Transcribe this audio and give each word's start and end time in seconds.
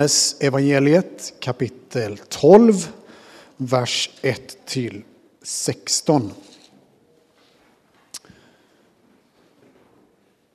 Johannes 0.00 0.36
evangeliet 0.40 1.34
kapitel 1.40 2.20
12, 2.28 2.88
vers 3.56 4.10
1 4.22 4.66
till 4.66 5.04
16. 5.42 6.32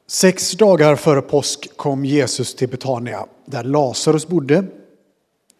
Sex 0.07 0.51
dagar 0.51 0.95
före 0.95 1.21
påsk 1.21 1.77
kom 1.77 2.05
Jesus 2.05 2.55
till 2.55 2.69
Betania, 2.69 3.25
där 3.45 3.63
Lazarus 3.63 4.27
bodde, 4.27 4.65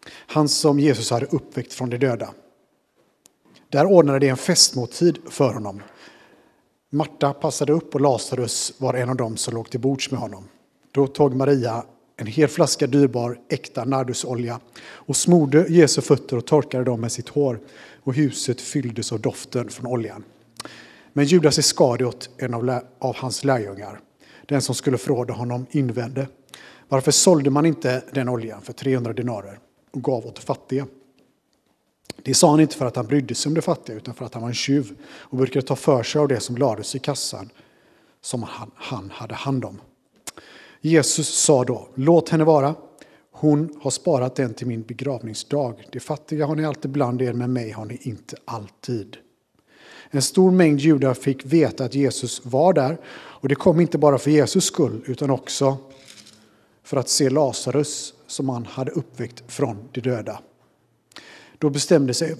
han 0.09 0.49
som 0.49 0.79
Jesus 0.79 1.11
hade 1.11 1.25
uppväckt 1.25 1.73
från 1.73 1.89
de 1.89 1.97
döda. 1.97 2.33
Där 3.69 3.85
ordnade 3.85 4.19
de 4.19 4.29
en 4.29 4.37
festmåltid 4.37 5.17
för 5.29 5.53
honom. 5.53 5.81
Marta 6.89 7.33
passade 7.33 7.73
upp 7.73 7.95
och 7.95 8.01
Lazarus 8.01 8.73
var 8.77 8.93
en 8.93 9.09
av 9.09 9.15
dem 9.15 9.37
som 9.37 9.53
låg 9.53 9.69
till 9.69 9.79
bords 9.79 10.11
med 10.11 10.19
honom. 10.19 10.49
Då 10.91 11.07
tog 11.07 11.35
Maria 11.35 11.83
en 12.23 12.27
hel 12.27 12.47
flaska 12.47 12.87
dyrbar 12.87 13.39
äkta 13.49 13.85
nardusolja 13.85 14.59
och 14.85 15.15
smorde 15.15 15.65
Jesu 15.69 16.01
fötter 16.01 16.37
och 16.37 16.45
torkade 16.45 16.83
dem 16.83 17.01
med 17.01 17.11
sitt 17.11 17.29
hår 17.29 17.59
och 18.03 18.13
huset 18.13 18.61
fylldes 18.61 19.11
av 19.11 19.21
doften 19.21 19.69
från 19.69 19.87
oljan. 19.87 20.23
Men 21.13 21.25
Judas 21.25 21.59
Iskariot, 21.59 22.29
en 22.37 22.53
av, 22.53 22.79
av 22.99 23.15
hans 23.15 23.43
lärjungar, 23.43 23.99
den 24.45 24.61
som 24.61 24.75
skulle 24.75 24.97
förråda 24.97 25.33
honom, 25.33 25.65
invände 25.71 26.27
varför 26.87 27.11
sålde 27.11 27.49
man 27.49 27.65
inte 27.65 28.03
den 28.13 28.29
oljan 28.29 28.61
för 28.61 28.73
300 28.73 29.13
denarer 29.13 29.59
och 29.91 30.03
gav 30.03 30.25
åt 30.25 30.39
fattiga? 30.39 30.87
Det 32.23 32.33
sa 32.33 32.49
han 32.49 32.59
inte 32.59 32.75
för 32.75 32.85
att 32.85 32.95
han 32.95 33.07
brydde 33.07 33.35
sig 33.35 33.49
om 33.49 33.53
de 33.53 33.61
fattiga 33.61 33.95
utan 33.95 34.13
för 34.13 34.25
att 34.25 34.33
han 34.33 34.41
var 34.41 34.49
en 34.49 34.55
tjuv 34.55 34.97
och 35.05 35.37
brukade 35.37 35.65
ta 35.65 35.75
för 35.75 36.03
sig 36.03 36.21
av 36.21 36.27
det 36.27 36.39
som 36.39 36.57
lades 36.57 36.95
i 36.95 36.99
kassan 36.99 37.49
som 38.21 38.43
han, 38.43 38.71
han 38.75 39.09
hade 39.13 39.35
hand 39.35 39.65
om. 39.65 39.81
Jesus 40.85 41.27
sa 41.27 41.63
då, 41.63 41.87
låt 41.95 42.29
henne 42.29 42.43
vara. 42.43 42.75
Hon 43.31 43.79
har 43.81 43.91
sparat 43.91 44.35
den 44.35 44.53
till 44.53 44.67
min 44.67 44.81
begravningsdag. 44.81 45.87
De 45.91 45.99
fattiga 45.99 46.45
har 46.45 46.55
ni 46.55 46.65
alltid 46.65 46.91
bland 46.91 47.21
er, 47.21 47.33
men 47.33 47.53
mig 47.53 47.71
har 47.71 47.85
ni 47.85 47.99
inte 48.01 48.35
alltid. 48.45 49.17
En 50.09 50.21
stor 50.21 50.51
mängd 50.51 50.79
judar 50.79 51.13
fick 51.13 51.45
veta 51.45 51.85
att 51.85 51.95
Jesus 51.95 52.45
var 52.45 52.73
där 52.73 52.97
och 53.13 53.49
det 53.49 53.55
kom 53.55 53.79
inte 53.79 53.97
bara 53.97 54.17
för 54.17 54.31
Jesus 54.31 54.65
skull 54.65 55.03
utan 55.05 55.29
också 55.29 55.77
för 56.83 56.97
att 56.97 57.09
se 57.09 57.29
Lazarus 57.29 58.13
som 58.27 58.49
han 58.49 58.65
hade 58.65 58.91
uppväckt 58.91 59.43
från 59.47 59.89
de 59.91 60.01
döda. 60.01 60.39
Då 61.57 61.69
bestämde 61.69 62.13
sig 62.13 62.35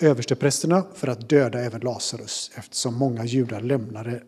översteprästerna 0.00 0.84
för 0.94 1.08
att 1.08 1.28
döda 1.28 1.60
även 1.60 1.80
Lazarus 1.80 2.50
eftersom 2.54 2.94
många 2.94 3.24
judar 3.24 3.60
lämnade 3.60 4.22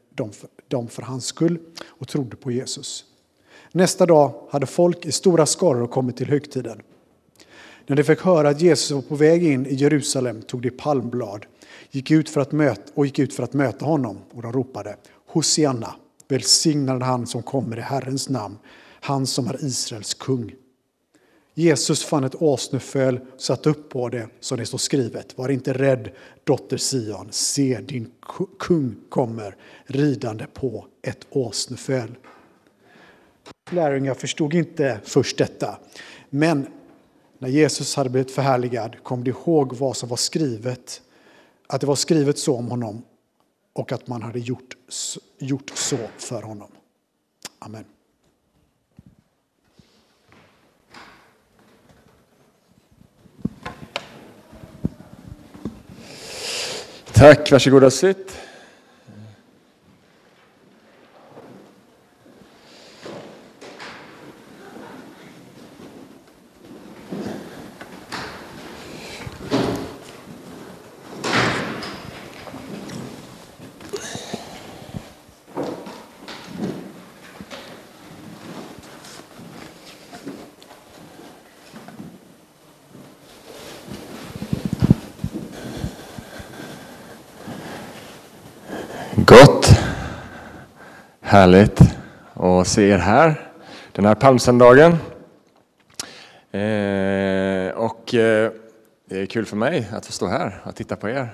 dem 0.69 0.89
för 0.89 1.03
hans 1.03 1.25
skull 1.25 1.59
och 1.86 2.09
trodde 2.09 2.36
på 2.36 2.51
Jesus. 2.51 3.05
Nästa 3.72 4.06
dag 4.06 4.34
hade 4.50 4.66
folk 4.66 5.06
i 5.06 5.12
stora 5.12 5.47
skaror 5.47 5.86
kommit 5.86 6.16
till 6.16 6.28
högtiden. 6.28 6.83
När 7.86 7.97
de 7.97 8.05
fick 8.05 8.20
höra 8.20 8.48
att 8.48 8.61
Jesus 8.61 8.91
var 8.91 9.02
på 9.02 9.14
väg 9.14 9.44
in 9.44 9.66
i 9.66 9.74
Jerusalem 9.74 10.42
tog 10.42 10.62
de 10.62 10.70
palmblad 10.70 11.47
gick 11.91 12.11
ut 12.11 12.30
för 12.30 12.41
att 12.41 12.52
möta, 12.52 12.92
och 12.94 13.06
gick 13.06 13.19
ut 13.19 13.34
för 13.34 13.42
att 13.42 13.52
möta 13.52 13.84
honom 13.84 14.19
och 14.33 14.42
de 14.42 14.52
ropade 14.52 14.96
Hosianna, 15.27 15.94
välsignad 16.28 17.02
han 17.02 17.27
som 17.27 17.42
kommer 17.42 17.78
i 17.78 17.80
Herrens 17.80 18.28
namn, 18.28 18.58
han 19.00 19.27
som 19.27 19.48
är 19.48 19.64
Israels 19.64 20.14
kung. 20.14 20.55
Jesus 21.55 22.05
fann 22.05 22.24
ett 22.24 22.42
åsneföl, 22.42 23.20
och 23.34 23.41
satte 23.41 23.70
upp 23.70 23.89
på 23.89 24.08
det, 24.08 24.28
som 24.41 24.58
det 24.58 24.66
står 24.66 24.78
skrivet. 24.78 25.39
Var 25.39 25.48
inte 25.48 25.72
rädd, 25.72 26.11
dotter 26.44 26.78
Sion, 26.78 27.28
se 27.30 27.80
din 27.80 28.11
kung 28.58 28.96
kommer 29.08 29.56
ridande 29.86 30.46
på 30.55 30.86
ett 31.02 31.27
åsneföl. 31.30 32.14
Lärjungar 33.70 34.14
förstod 34.14 34.55
inte 34.55 35.00
först 35.05 35.38
detta. 35.38 35.78
Men 36.30 36.66
när 37.38 37.48
Jesus 37.48 37.97
hade 37.97 38.11
blivit 38.11 38.30
förhärligad 38.30 38.97
kom 39.02 39.24
de 39.24 39.30
ihåg 39.30 39.77
vad 39.77 39.97
som 39.97 40.08
var 40.08 40.16
skrivet, 40.16 41.02
att 41.66 41.80
det 41.80 41.86
var 41.86 41.94
skrivet 41.94 42.39
så 42.39 42.56
om 42.56 42.70
honom 42.70 43.02
och 43.72 43.92
att 43.92 44.06
man 44.06 44.22
hade 44.22 44.39
gjort, 44.39 44.77
gjort 45.39 45.70
så 45.74 45.98
för 46.18 46.42
honom. 46.42 46.70
Amen. 47.58 47.84
Tack, 57.12 57.52
varsågoda 57.52 57.90
sitt. 57.90 58.39
Gott. 89.28 89.67
Härligt 91.39 91.81
att 92.35 92.69
se 92.69 92.89
er 92.89 92.99
här 92.99 93.51
den 93.93 94.05
här 94.05 94.15
palmsöndagen. 94.15 94.93
Eh, 96.53 97.77
och 97.77 98.15
eh, 98.15 98.53
det 99.09 99.21
är 99.21 99.27
kul 99.27 99.47
för 99.47 99.57
mig 99.57 99.89
att 99.93 100.07
få 100.07 100.13
stå 100.13 100.27
här 100.27 100.61
och 100.65 100.75
titta 100.75 100.97
på 100.97 101.09
er. 101.09 101.29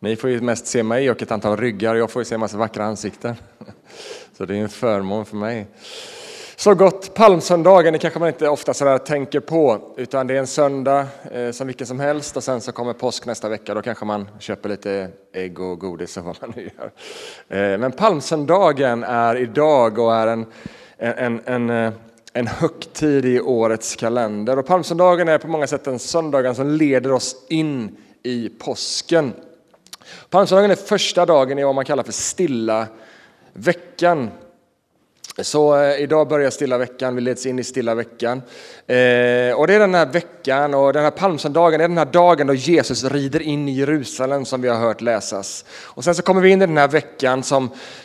Ni 0.00 0.16
får 0.16 0.30
ju 0.30 0.40
mest 0.40 0.66
se 0.66 0.82
mig 0.82 1.10
och 1.10 1.22
ett 1.22 1.30
antal 1.30 1.56
ryggar, 1.56 1.94
jag 1.94 2.10
får 2.10 2.20
ju 2.20 2.24
se 2.24 2.34
en 2.34 2.40
massa 2.40 2.56
vackra 2.56 2.84
ansikten. 2.84 3.34
Så 4.36 4.44
det 4.44 4.56
är 4.56 4.62
en 4.62 4.68
förmån 4.68 5.26
för 5.26 5.36
mig. 5.36 5.66
Så 6.62 6.74
gott, 6.74 7.14
palmsöndagen, 7.14 7.92
det 7.92 7.98
kanske 7.98 8.18
man 8.18 8.28
inte 8.28 8.48
ofta 8.48 8.74
sådär 8.74 8.98
tänker 8.98 9.40
på, 9.40 9.94
utan 9.96 10.26
det 10.26 10.34
är 10.34 10.38
en 10.38 10.46
söndag 10.46 11.06
eh, 11.32 11.50
som 11.50 11.66
vilken 11.66 11.86
som 11.86 12.00
helst 12.00 12.36
och 12.36 12.44
sen 12.44 12.60
så 12.60 12.72
kommer 12.72 12.92
påsk 12.92 13.26
nästa 13.26 13.48
vecka, 13.48 13.74
då 13.74 13.82
kanske 13.82 14.04
man 14.04 14.28
köper 14.38 14.68
lite 14.68 15.08
ägg 15.32 15.60
och 15.60 15.78
godis 15.78 16.16
och 16.16 16.24
vad 16.24 16.36
man 16.40 16.52
nu 16.56 16.70
gör. 16.78 16.92
Eh, 17.48 17.78
men 17.78 17.92
palmsöndagen 17.92 19.04
är 19.04 19.36
idag 19.36 19.98
och 19.98 20.14
är 20.14 20.26
en, 20.26 20.46
en, 20.98 21.40
en, 21.44 21.70
en 21.70 22.46
eh, 22.46 22.52
högtid 22.52 23.24
i 23.24 23.40
årets 23.40 23.96
kalender. 23.96 24.58
Och 24.58 24.66
palmsöndagen 24.66 25.28
är 25.28 25.38
på 25.38 25.48
många 25.48 25.66
sätt 25.66 25.86
en 25.86 25.98
söndagen 25.98 26.54
som 26.54 26.68
leder 26.70 27.12
oss 27.12 27.36
in 27.48 27.96
i 28.22 28.48
påsken. 28.48 29.32
Palmsöndagen 30.30 30.70
är 30.70 30.76
första 30.76 31.26
dagen 31.26 31.58
i 31.58 31.64
vad 31.64 31.74
man 31.74 31.84
kallar 31.84 32.02
för 32.02 32.12
stilla 32.12 32.86
veckan. 33.52 34.30
Så 35.38 35.82
eh, 35.82 36.02
idag 36.02 36.28
börjar 36.28 36.50
stilla 36.50 36.78
veckan, 36.78 37.14
vi 37.14 37.20
leds 37.20 37.46
in 37.46 37.58
i 37.58 37.64
stilla 37.64 37.94
veckan. 37.94 38.42
Eh, 38.86 39.54
och 39.54 39.66
det 39.66 39.74
är 39.74 39.78
den 39.78 39.94
här 39.94 40.06
veckan 40.06 40.74
och 40.74 40.92
den 40.92 41.04
här 41.04 41.10
palmsöndagen, 41.10 41.80
är 41.80 41.88
den 41.88 41.98
här 41.98 42.04
dagen 42.04 42.46
då 42.46 42.54
Jesus 42.54 43.04
rider 43.04 43.42
in 43.42 43.68
i 43.68 43.72
Jerusalem 43.72 44.44
som 44.44 44.62
vi 44.62 44.68
har 44.68 44.76
hört 44.76 45.00
läsas. 45.00 45.64
Och 45.82 46.04
sen 46.04 46.14
så 46.14 46.22
kommer 46.22 46.40
vi 46.40 46.50
in 46.50 46.62
i 46.62 46.66
den 46.66 46.76
här 46.76 46.88
veckan 46.88 47.42
som, 47.42 47.64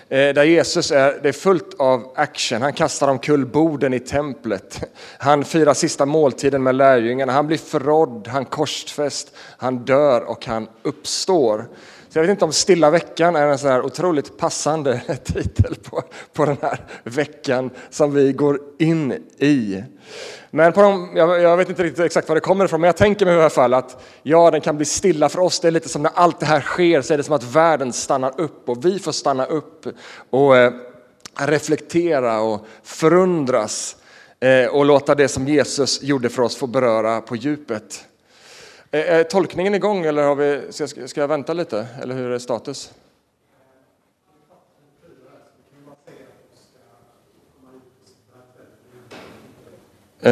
eh, 0.10 0.18
där 0.18 0.44
Jesus 0.44 0.92
är, 0.92 1.20
det 1.24 1.30
är 1.30 1.34
fullt 1.34 1.80
av 1.80 2.12
action. 2.16 2.62
Han 2.62 2.74
kastar 2.74 3.08
omkull 3.08 3.46
borden 3.46 3.94
i 3.94 4.00
templet. 4.00 4.80
Han 5.18 5.44
firar 5.46 5.74
sista 5.74 6.06
måltiden 6.06 6.64
med 6.64 6.76
lärjungarna. 6.76 7.34
Han 7.34 7.48
blir 7.48 7.58
förrådd, 7.58 8.28
han 8.28 8.46
korsfäst, 8.46 9.36
han 9.58 9.78
dör 9.78 10.22
och 10.22 10.46
han 10.46 10.68
uppstår. 10.84 11.66
Så 12.18 12.20
jag 12.20 12.24
vet 12.28 12.32
inte 12.32 12.46
om 12.46 12.54
Stilla 12.54 12.90
veckan 12.90 13.36
är 13.36 13.48
en 13.48 13.58
sån 13.58 13.70
här 13.70 13.86
otroligt 13.86 14.38
passande 14.38 15.02
titel 15.24 15.76
på, 15.76 16.04
på 16.34 16.46
den 16.46 16.58
här 16.62 16.80
veckan 17.04 17.70
som 17.90 18.14
vi 18.14 18.32
går 18.34 18.60
in 18.80 19.12
i. 19.38 19.84
Men 20.52 20.74
på 20.74 20.82
de, 20.82 21.12
jag, 21.16 21.42
jag, 21.42 21.58
vet 21.58 21.70
inte 21.70 21.84
riktigt 21.84 22.06
exakt 22.06 22.28
var 22.28 22.36
det 22.36 22.42
kommer 22.42 22.66
ifrån, 22.66 22.82
men 22.82 22.88
jag 22.88 22.98
tänker 22.98 23.26
mig 23.26 23.36
i 23.36 23.40
alla 23.40 23.50
fall 23.50 23.74
att 23.74 24.04
ja, 24.24 24.52
den 24.52 24.62
kan 24.62 24.78
bli 24.78 24.86
stilla 24.86 25.30
för 25.30 25.40
oss. 25.40 25.60
Det 25.60 25.68
är 25.68 25.72
lite 25.72 25.90
som 25.90 26.04
när 26.04 26.12
allt 26.16 26.40
det 26.40 26.46
här 26.46 26.62
sker 26.62 27.02
så 27.02 27.14
är 27.14 27.18
det 27.18 27.24
som 27.24 27.36
att 27.36 27.44
världen 27.44 27.94
stannar 27.94 28.42
upp 28.42 28.70
och 28.70 28.86
vi 28.86 29.00
får 29.00 29.12
stanna 29.12 29.46
upp 29.46 29.86
och 30.30 30.58
eh, 30.58 30.74
reflektera 31.40 32.40
och 32.40 32.66
förundras 32.84 33.96
eh, 34.40 34.66
och 34.66 34.86
låta 34.86 35.16
det 35.16 35.28
som 35.28 35.48
Jesus 35.48 36.04
gjorde 36.04 36.30
för 36.30 36.44
oss 36.44 36.56
få 36.56 36.68
beröra 36.68 37.22
på 37.22 37.36
djupet. 37.36 38.04
Eh, 38.92 39.12
är 39.12 39.24
tolkningen 39.24 39.76
igång 39.76 40.06
eller 40.06 40.24
har 40.24 40.36
vi, 40.36 40.72
ska, 40.72 41.08
ska 41.08 41.22
jag 41.22 41.28
vänta 41.28 41.54
lite? 41.54 41.88
Eller 42.02 42.16
hur 42.16 42.32
är 42.32 42.40
status? 42.40 42.94
Eh, 50.20 50.32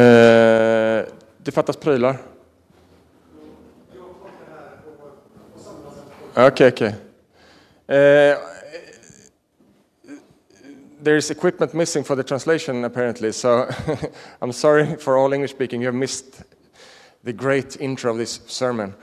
det 1.38 1.52
fattas 1.52 1.76
prylar. 1.76 2.18
Okej, 6.30 6.46
okay, 6.46 6.68
okej. 6.68 6.94
Okay. 7.86 7.96
Eh, 7.96 8.38
there 11.02 11.16
is 11.16 11.30
equipment 11.30 11.72
missing 11.72 12.04
for 12.04 12.16
the 12.16 12.22
translation 12.22 12.84
apparently, 12.84 13.32
so 13.32 13.66
I'm 14.40 14.52
sorry 14.52 14.96
for 14.96 15.16
all 15.16 15.32
English 15.32 15.50
speaking, 15.50 15.82
you 15.82 15.86
have 15.86 15.98
missed 15.98 16.42
the 17.26 17.32
great 17.32 17.76
intro 17.80 18.12
of 18.12 18.18
this 18.18 18.40
sermon. 18.46 18.94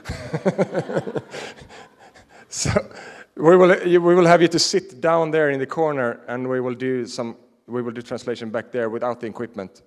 so 2.48 2.70
we 3.36 3.54
will, 3.54 3.76
we 3.84 3.98
will 3.98 4.24
have 4.24 4.40
you 4.40 4.48
to 4.48 4.58
sit 4.58 4.98
down 4.98 5.30
there 5.30 5.50
in 5.50 5.58
the 5.58 5.66
corner 5.66 6.20
and 6.26 6.48
we 6.48 6.58
will 6.58 6.74
do 6.74 7.04
some, 7.04 7.36
we 7.66 7.82
will 7.82 7.92
do 7.92 8.00
translation 8.00 8.48
back 8.48 8.72
there 8.72 8.88
without 8.88 9.20
the 9.20 9.26
equipment. 9.26 9.82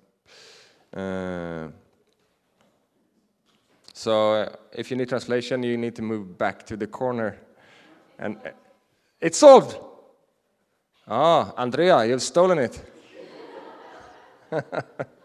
Uh, 0.94 1.66
so 3.92 4.34
uh, 4.34 4.54
if 4.70 4.92
you 4.92 4.96
need 4.96 5.08
translation, 5.08 5.64
you 5.64 5.76
need 5.76 5.96
to 5.96 6.02
move 6.02 6.38
back 6.38 6.64
to 6.66 6.76
the 6.76 6.86
corner. 6.86 7.36
And 8.20 8.36
uh, 8.36 8.50
it's 9.20 9.38
solved. 9.38 9.76
Ah, 11.08 11.52
Andrea, 11.56 12.04
you've 12.04 12.22
stolen 12.22 12.60
it. 12.60 12.80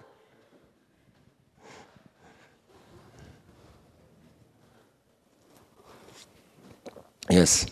yes. 7.29 7.67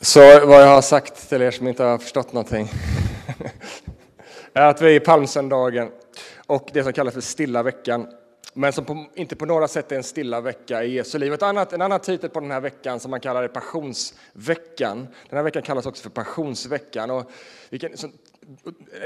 Så 0.00 0.46
vad 0.46 0.62
jag 0.62 0.66
har 0.66 0.82
sagt 0.82 1.28
till 1.28 1.42
er 1.42 1.50
som 1.50 1.68
inte 1.68 1.84
har 1.84 1.98
förstått 1.98 2.32
någonting 2.32 2.68
är 4.52 4.62
att 4.62 4.82
vi 4.82 4.86
är 4.86 4.90
i 4.90 5.00
palmsöndagen 5.00 5.90
och 6.46 6.70
det 6.72 6.84
som 6.84 6.92
kallas 6.92 7.14
för 7.14 7.20
stilla 7.20 7.62
veckan 7.62 8.06
men 8.54 8.72
som 8.72 8.84
på, 8.84 9.06
inte 9.14 9.36
på 9.36 9.46
några 9.46 9.68
sätt 9.68 9.92
är 9.92 9.96
en 9.96 10.02
stilla 10.02 10.40
vecka 10.40 10.84
i 10.84 10.94
Jesu 10.94 11.18
liv. 11.18 11.32
Ett 11.32 11.42
annat, 11.42 11.72
en 11.72 11.82
annan 11.82 12.00
titel 12.00 12.30
på 12.30 12.40
den 12.40 12.50
här 12.50 12.60
veckan 12.60 13.00
som 13.00 13.10
man 13.10 13.20
kallar 13.20 13.42
det 13.42 13.48
passionsveckan. 13.48 15.08
Den 15.28 15.36
här 15.36 15.42
veckan 15.42 15.62
kallas 15.62 15.86
också 15.86 16.02
för 16.02 16.10
passionsveckan. 16.10 17.10
Och 17.10 17.30
vilken, 17.70 17.96
så, 17.96 18.08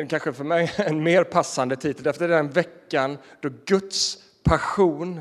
kanske 0.09 0.33
för 0.33 0.45
mig 0.45 0.73
en 0.77 1.03
mer 1.03 1.25
passande 1.25 1.77
titel, 1.77 2.05
därför 2.05 2.29
det 2.29 2.35
är 2.35 2.43
den 2.43 2.51
veckan 2.51 3.19
då 3.41 3.49
Guds 3.67 4.19
passion 4.45 5.21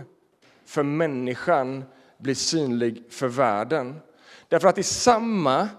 för 0.66 0.84
människan 0.84 1.84
blir 2.18 2.36
synlig 2.36 3.04
för 3.10 3.28
världen. 3.28 3.96
Därför 4.48 4.68
att 4.68 4.78
i 4.78 4.84
samma 4.84 5.70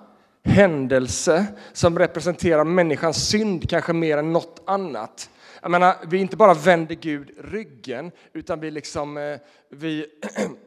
händelse 0.44 1.46
som 1.72 1.98
representerar 1.98 2.64
människans 2.64 3.28
synd 3.28 3.70
kanske 3.70 3.92
mer 3.92 4.18
än 4.18 4.32
något 4.32 4.62
annat 4.66 5.30
jag 5.66 5.70
menar, 5.70 5.96
vi 6.06 6.18
inte 6.18 6.36
bara 6.36 6.54
vänder 6.54 6.94
Gud 6.94 7.30
ryggen, 7.38 8.12
utan 8.32 8.60
vi, 8.60 8.70
liksom, 8.70 9.16
eh, 9.16 9.38
vi 9.68 10.06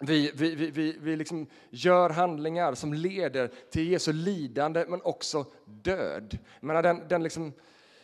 vi, 0.00 0.30
vi, 0.34 0.54
vi, 0.54 0.70
vi, 0.70 0.96
vi 1.00 1.16
liksom 1.16 1.46
gör 1.70 2.10
handlingar 2.10 2.74
som 2.74 2.94
leder 2.94 3.50
till 3.70 3.88
Jesu 3.88 4.12
lidande, 4.12 4.84
men 4.88 5.02
också 5.02 5.46
död. 5.64 6.38
Menar, 6.60 6.82
den, 6.82 7.08
den 7.08 7.22
liksom, 7.22 7.52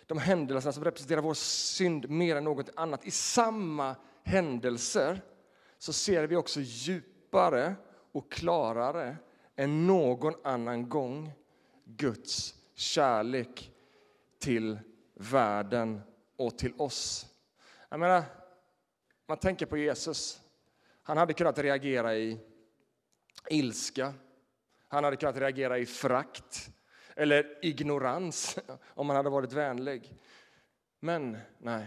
de 0.07 0.19
händelserna 0.19 0.73
som 0.73 0.85
representerar 0.85 1.21
vår 1.21 1.35
synd 1.35 2.11
mer 2.11 2.37
än 2.37 2.45
något 2.45 2.71
annat. 2.77 3.07
I 3.07 3.11
samma 3.11 3.97
händelser 4.23 5.21
så 5.79 5.93
ser 5.93 6.27
vi 6.27 6.37
också 6.37 6.61
djupare 6.61 7.75
och 8.13 8.33
klarare 8.33 9.17
än 9.57 9.87
någon 9.87 10.35
annan 10.45 10.89
gång 10.89 11.33
Guds 11.85 12.55
kärlek 12.75 13.71
till 14.39 14.79
världen 15.15 16.01
och 16.37 16.59
till 16.59 16.73
oss. 16.79 17.27
Jag 17.89 18.01
menar, 18.01 18.23
man 19.27 19.39
tänker 19.39 19.67
på 19.67 19.77
Jesus. 19.77 20.41
Han 21.07 21.17
hade 21.17 21.33
kunnat 21.33 21.59
reagera 21.59 22.17
i 22.17 22.39
ilska. 23.51 24.15
Han 24.89 25.05
hade 25.05 25.17
kunnat 25.17 25.37
reagera 25.37 25.79
i 25.79 25.87
frakt 25.87 26.71
eller 27.17 27.59
ignorans 27.65 28.59
om 28.87 29.09
han 29.09 29.17
hade 29.17 29.31
varit 29.31 29.53
vänlig. 29.53 30.15
Men 31.01 31.39
nej, 31.59 31.87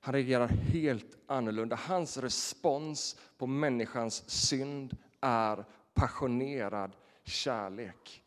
han 0.00 0.14
reagerar 0.14 0.46
helt 0.46 1.18
annorlunda. 1.26 1.76
Hans 1.76 2.16
respons 2.16 3.16
på 3.38 3.46
människans 3.46 4.30
synd 4.30 4.96
är 5.20 5.64
passionerad 5.94 6.96
kärlek. 7.22 8.24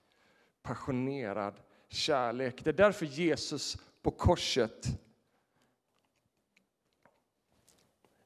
Passionerad 0.62 1.60
kärlek. 1.88 2.64
Det 2.64 2.70
är 2.70 2.74
därför 2.74 3.06
Jesus 3.06 3.78
på 4.02 4.12
korset 4.12 4.88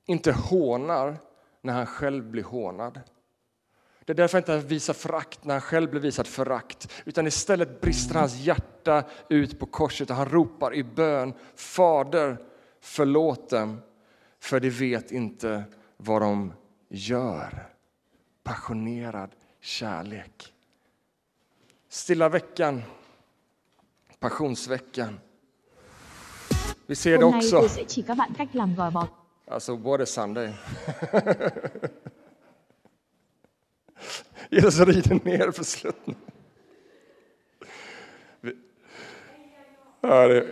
inte 0.05 0.31
hånar 0.31 1.17
när 1.61 1.73
han 1.73 1.85
själv 1.85 2.31
blir 2.31 2.43
hånad. 2.43 2.99
Det 4.05 4.13
är 4.13 4.15
därför 4.15 4.37
han 4.37 4.57
inte 4.57 4.67
visar 4.67 4.93
förakt 4.93 5.45
när 5.45 5.53
han 5.53 5.61
själv 5.61 5.89
blir 5.89 6.01
visad 6.01 6.27
förakt, 6.27 6.91
utan 7.05 7.27
istället 7.27 7.81
brister 7.81 8.15
hans 8.15 8.35
hjärta 8.35 9.03
ut 9.29 9.59
på 9.59 9.65
korset 9.65 10.09
och 10.09 10.15
han 10.15 10.29
ropar 10.29 10.75
i 10.75 10.83
bön, 10.83 11.33
Fader, 11.55 12.37
förlåt 12.81 13.49
dem, 13.49 13.81
för 14.39 14.59
de 14.59 14.69
vet 14.69 15.11
inte 15.11 15.63
vad 15.97 16.21
de 16.21 16.53
gör. 16.89 17.67
Passionerad 18.43 19.29
kärlek. 19.59 20.53
Stilla 21.89 22.29
veckan, 22.29 22.83
passionsveckan. 24.19 25.19
Vi 26.85 26.95
ser 26.95 27.17
det 27.17 27.25
också. 27.25 27.69
Alltså, 29.51 29.75
what 29.75 30.01
a 30.01 30.05
Sunday. 30.05 30.49
Jesus 34.49 34.79
rider 34.79 35.19
ner 35.25 35.51
för 35.51 35.63
sluttningen. 35.63 36.21
Ja, 40.01 40.27
det, 40.27 40.47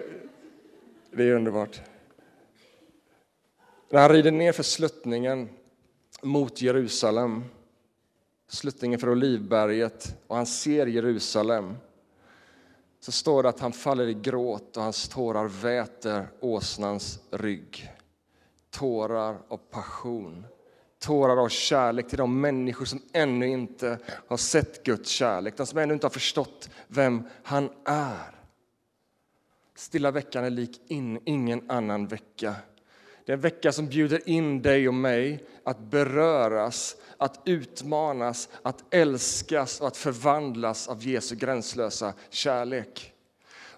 det 1.12 1.24
är 1.24 1.34
underbart. 1.34 1.82
När 3.90 4.02
han 4.02 4.10
rider 4.10 4.32
ner 4.32 4.52
för 4.52 4.64
sluttningen 4.64 5.50
mot 6.22 6.62
Jerusalem, 6.62 7.44
sluttningen 8.48 9.00
för 9.00 9.10
Olivberget, 9.10 10.16
och 10.28 10.36
han 10.36 10.46
ser 10.46 10.88
Jerusalem, 10.88 11.78
så 13.00 13.12
står 13.12 13.44
det 13.44 13.50
att 13.50 13.60
han 13.60 13.74
faller 13.74 14.08
i 14.08 14.14
gråt 14.14 14.78
och 14.78 14.84
hans 14.84 15.10
tårar 15.10 15.48
väter 15.48 16.28
åsnans 16.40 17.20
rygg 17.32 17.92
tårar 18.72 19.38
av 19.48 19.58
passion, 19.58 20.46
tårar 21.00 21.38
av 21.38 21.50
kärlek 21.50 22.10
till 22.10 22.18
de 22.18 22.42
människor 22.42 22.86
som 22.86 23.02
ännu 23.14 23.48
inte 23.48 23.98
har 24.28 24.38
sett 24.38 24.84
Guds 24.84 25.10
kärlek, 25.10 25.58
de 25.58 25.66
som 25.66 25.80
ännu 25.80 25.94
inte 25.94 26.06
har 26.06 26.12
förstått 26.12 26.70
vem 26.88 27.24
han 27.44 27.70
är. 27.86 28.36
Stilla 29.76 30.12
veckan 30.12 30.44
är 30.44 30.50
lik 30.50 30.82
in, 30.88 31.20
ingen 31.26 31.72
annan 31.72 32.08
vecka. 32.08 32.56
Det 33.26 33.32
är 33.32 33.34
en 33.34 33.42
vecka 33.42 33.72
som 33.72 33.88
bjuder 33.88 34.30
in 34.30 34.62
dig 34.62 34.88
och 34.88 34.94
mig 34.94 35.48
att 35.64 35.80
beröras, 35.80 36.96
att 37.18 37.42
utmanas, 37.46 38.50
att 38.62 38.94
älskas 38.94 39.82
och 39.82 39.88
att 39.88 39.98
förvandlas 39.98 40.88
av 40.88 41.04
Jesu 41.04 41.36
gränslösa 41.36 42.14
kärlek. 42.30 43.14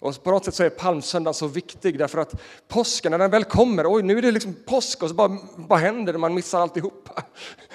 Och 0.02 0.24
på 0.24 0.32
något 0.32 0.46
sätt 0.46 0.56
så 0.56 0.64
är 0.64 0.70
palmsöndagen 0.70 1.34
så 1.34 1.48
viktig 1.48 1.98
därför 1.98 2.18
att 2.18 2.42
påsken, 2.68 3.12
när 3.12 3.20
den 3.20 3.32
väl 3.32 3.44
kommer, 3.44 3.94
oj 3.96 4.04
nu 4.04 4.18
är 4.18 4.22
det 4.22 4.32
liksom 4.32 4.56
påsk 4.66 5.04
och 5.04 5.10
så 5.10 5.16
bara, 5.16 5.38
bara 5.58 5.80
händer 5.80 6.14
det, 6.14 6.20
man 6.20 6.34
missar 6.34 6.60
alltihop. 6.60 7.10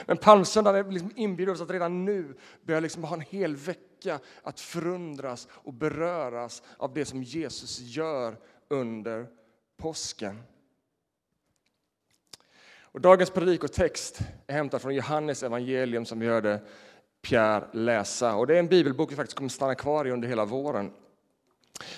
Men 0.06 0.16
palmsöndagen 0.16 0.90
liksom 0.90 1.12
inbjuder 1.16 1.52
oss 1.52 1.61
att 1.61 1.71
redan 1.71 2.04
nu 2.04 2.35
börja 2.62 2.80
liksom 2.80 3.04
ha 3.04 3.14
en 3.14 3.21
hel 3.21 3.56
vecka 3.56 4.18
att 4.42 4.61
förundras 4.61 5.49
och 5.50 5.73
beröras 5.73 6.62
av 6.76 6.95
det 6.95 7.04
som 7.04 7.23
Jesus 7.23 7.78
gör 7.80 8.37
under 8.68 9.26
påsken. 9.76 10.42
Och 12.80 13.00
dagens 13.00 13.30
predikotext 13.30 14.21
är 14.47 14.54
hämtad 14.54 14.83
från 14.83 14.95
Johannes 14.95 15.42
evangelium 15.42 16.04
som 16.04 16.21
vi 16.21 16.26
hörde 16.26 16.61
Pierre 17.23 17.68
läsa. 17.73 18.35
Och 18.35 18.47
det 18.47 18.54
är 18.54 18.59
en 18.59 18.68
bibelbok 18.68 19.12
vi 19.12 19.16
faktiskt 19.16 19.37
kommer 19.37 19.50
stanna 19.50 19.75
kvar 19.75 20.04
i 20.06 20.11
under 20.11 20.28
hela 20.28 20.45
våren. 20.45 20.92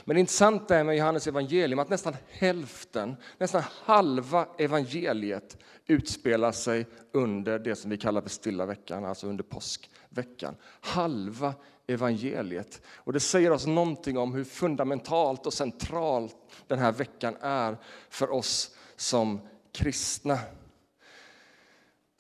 Men 0.05 0.15
det 0.15 0.21
intressanta 0.21 0.77
är 0.77 0.85
med 0.85 0.97
Johannes 0.97 1.27
evangelium 1.27 1.79
att 1.79 1.89
nästan 1.89 2.17
hälften, 2.29 3.17
nästan 3.39 3.63
halva 3.85 4.47
evangeliet 4.59 5.59
utspelar 5.87 6.53
sig 6.53 6.87
under 7.13 7.59
det 7.59 7.77
som 7.77 7.91
vi 7.91 7.97
kallar 7.97 8.21
för 8.21 8.29
stilla 8.29 8.67
veckan, 8.67 9.05
alltså 9.05 9.27
under 9.27 9.45
påskveckan. 9.45 10.57
Halva 10.81 11.55
evangeliet. 11.87 12.83
Och 12.95 13.13
det 13.13 13.21
säger 13.21 13.51
oss 13.51 13.67
någonting 13.67 14.19
om 14.19 14.35
hur 14.35 14.45
fundamentalt 14.45 15.47
och 15.47 15.55
centralt 15.55 16.37
den 16.67 16.79
här 16.79 16.93
veckan 16.93 17.37
är 17.41 17.77
för 18.09 18.33
oss 18.33 18.77
som 18.97 19.41
kristna. 19.73 20.39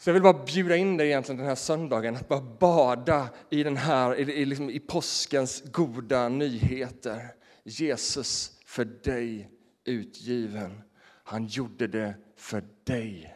Så 0.00 0.11
jag 0.11 0.15
vill 0.15 0.23
bara 0.23 0.45
bjuda 0.45 0.77
in 0.77 0.97
dig 0.97 1.07
egentligen 1.07 1.38
den 1.38 1.47
här 1.47 1.55
söndagen 1.55 2.17
att 2.17 2.29
bara 2.29 2.41
bada 2.41 3.29
i, 3.50 3.62
den 3.62 3.77
här, 3.77 4.17
i, 4.17 4.23
i, 4.23 4.45
liksom 4.45 4.71
i 4.71 4.81
påskens 4.81 5.62
goda 5.73 6.29
nyheter. 6.29 7.35
Jesus 7.69 8.59
för 8.65 8.85
dig 8.85 9.51
utgiven. 9.85 10.83
Han 11.25 11.47
gjorde 11.47 11.87
det 11.87 12.15
för 12.37 12.65
dig. 12.85 13.35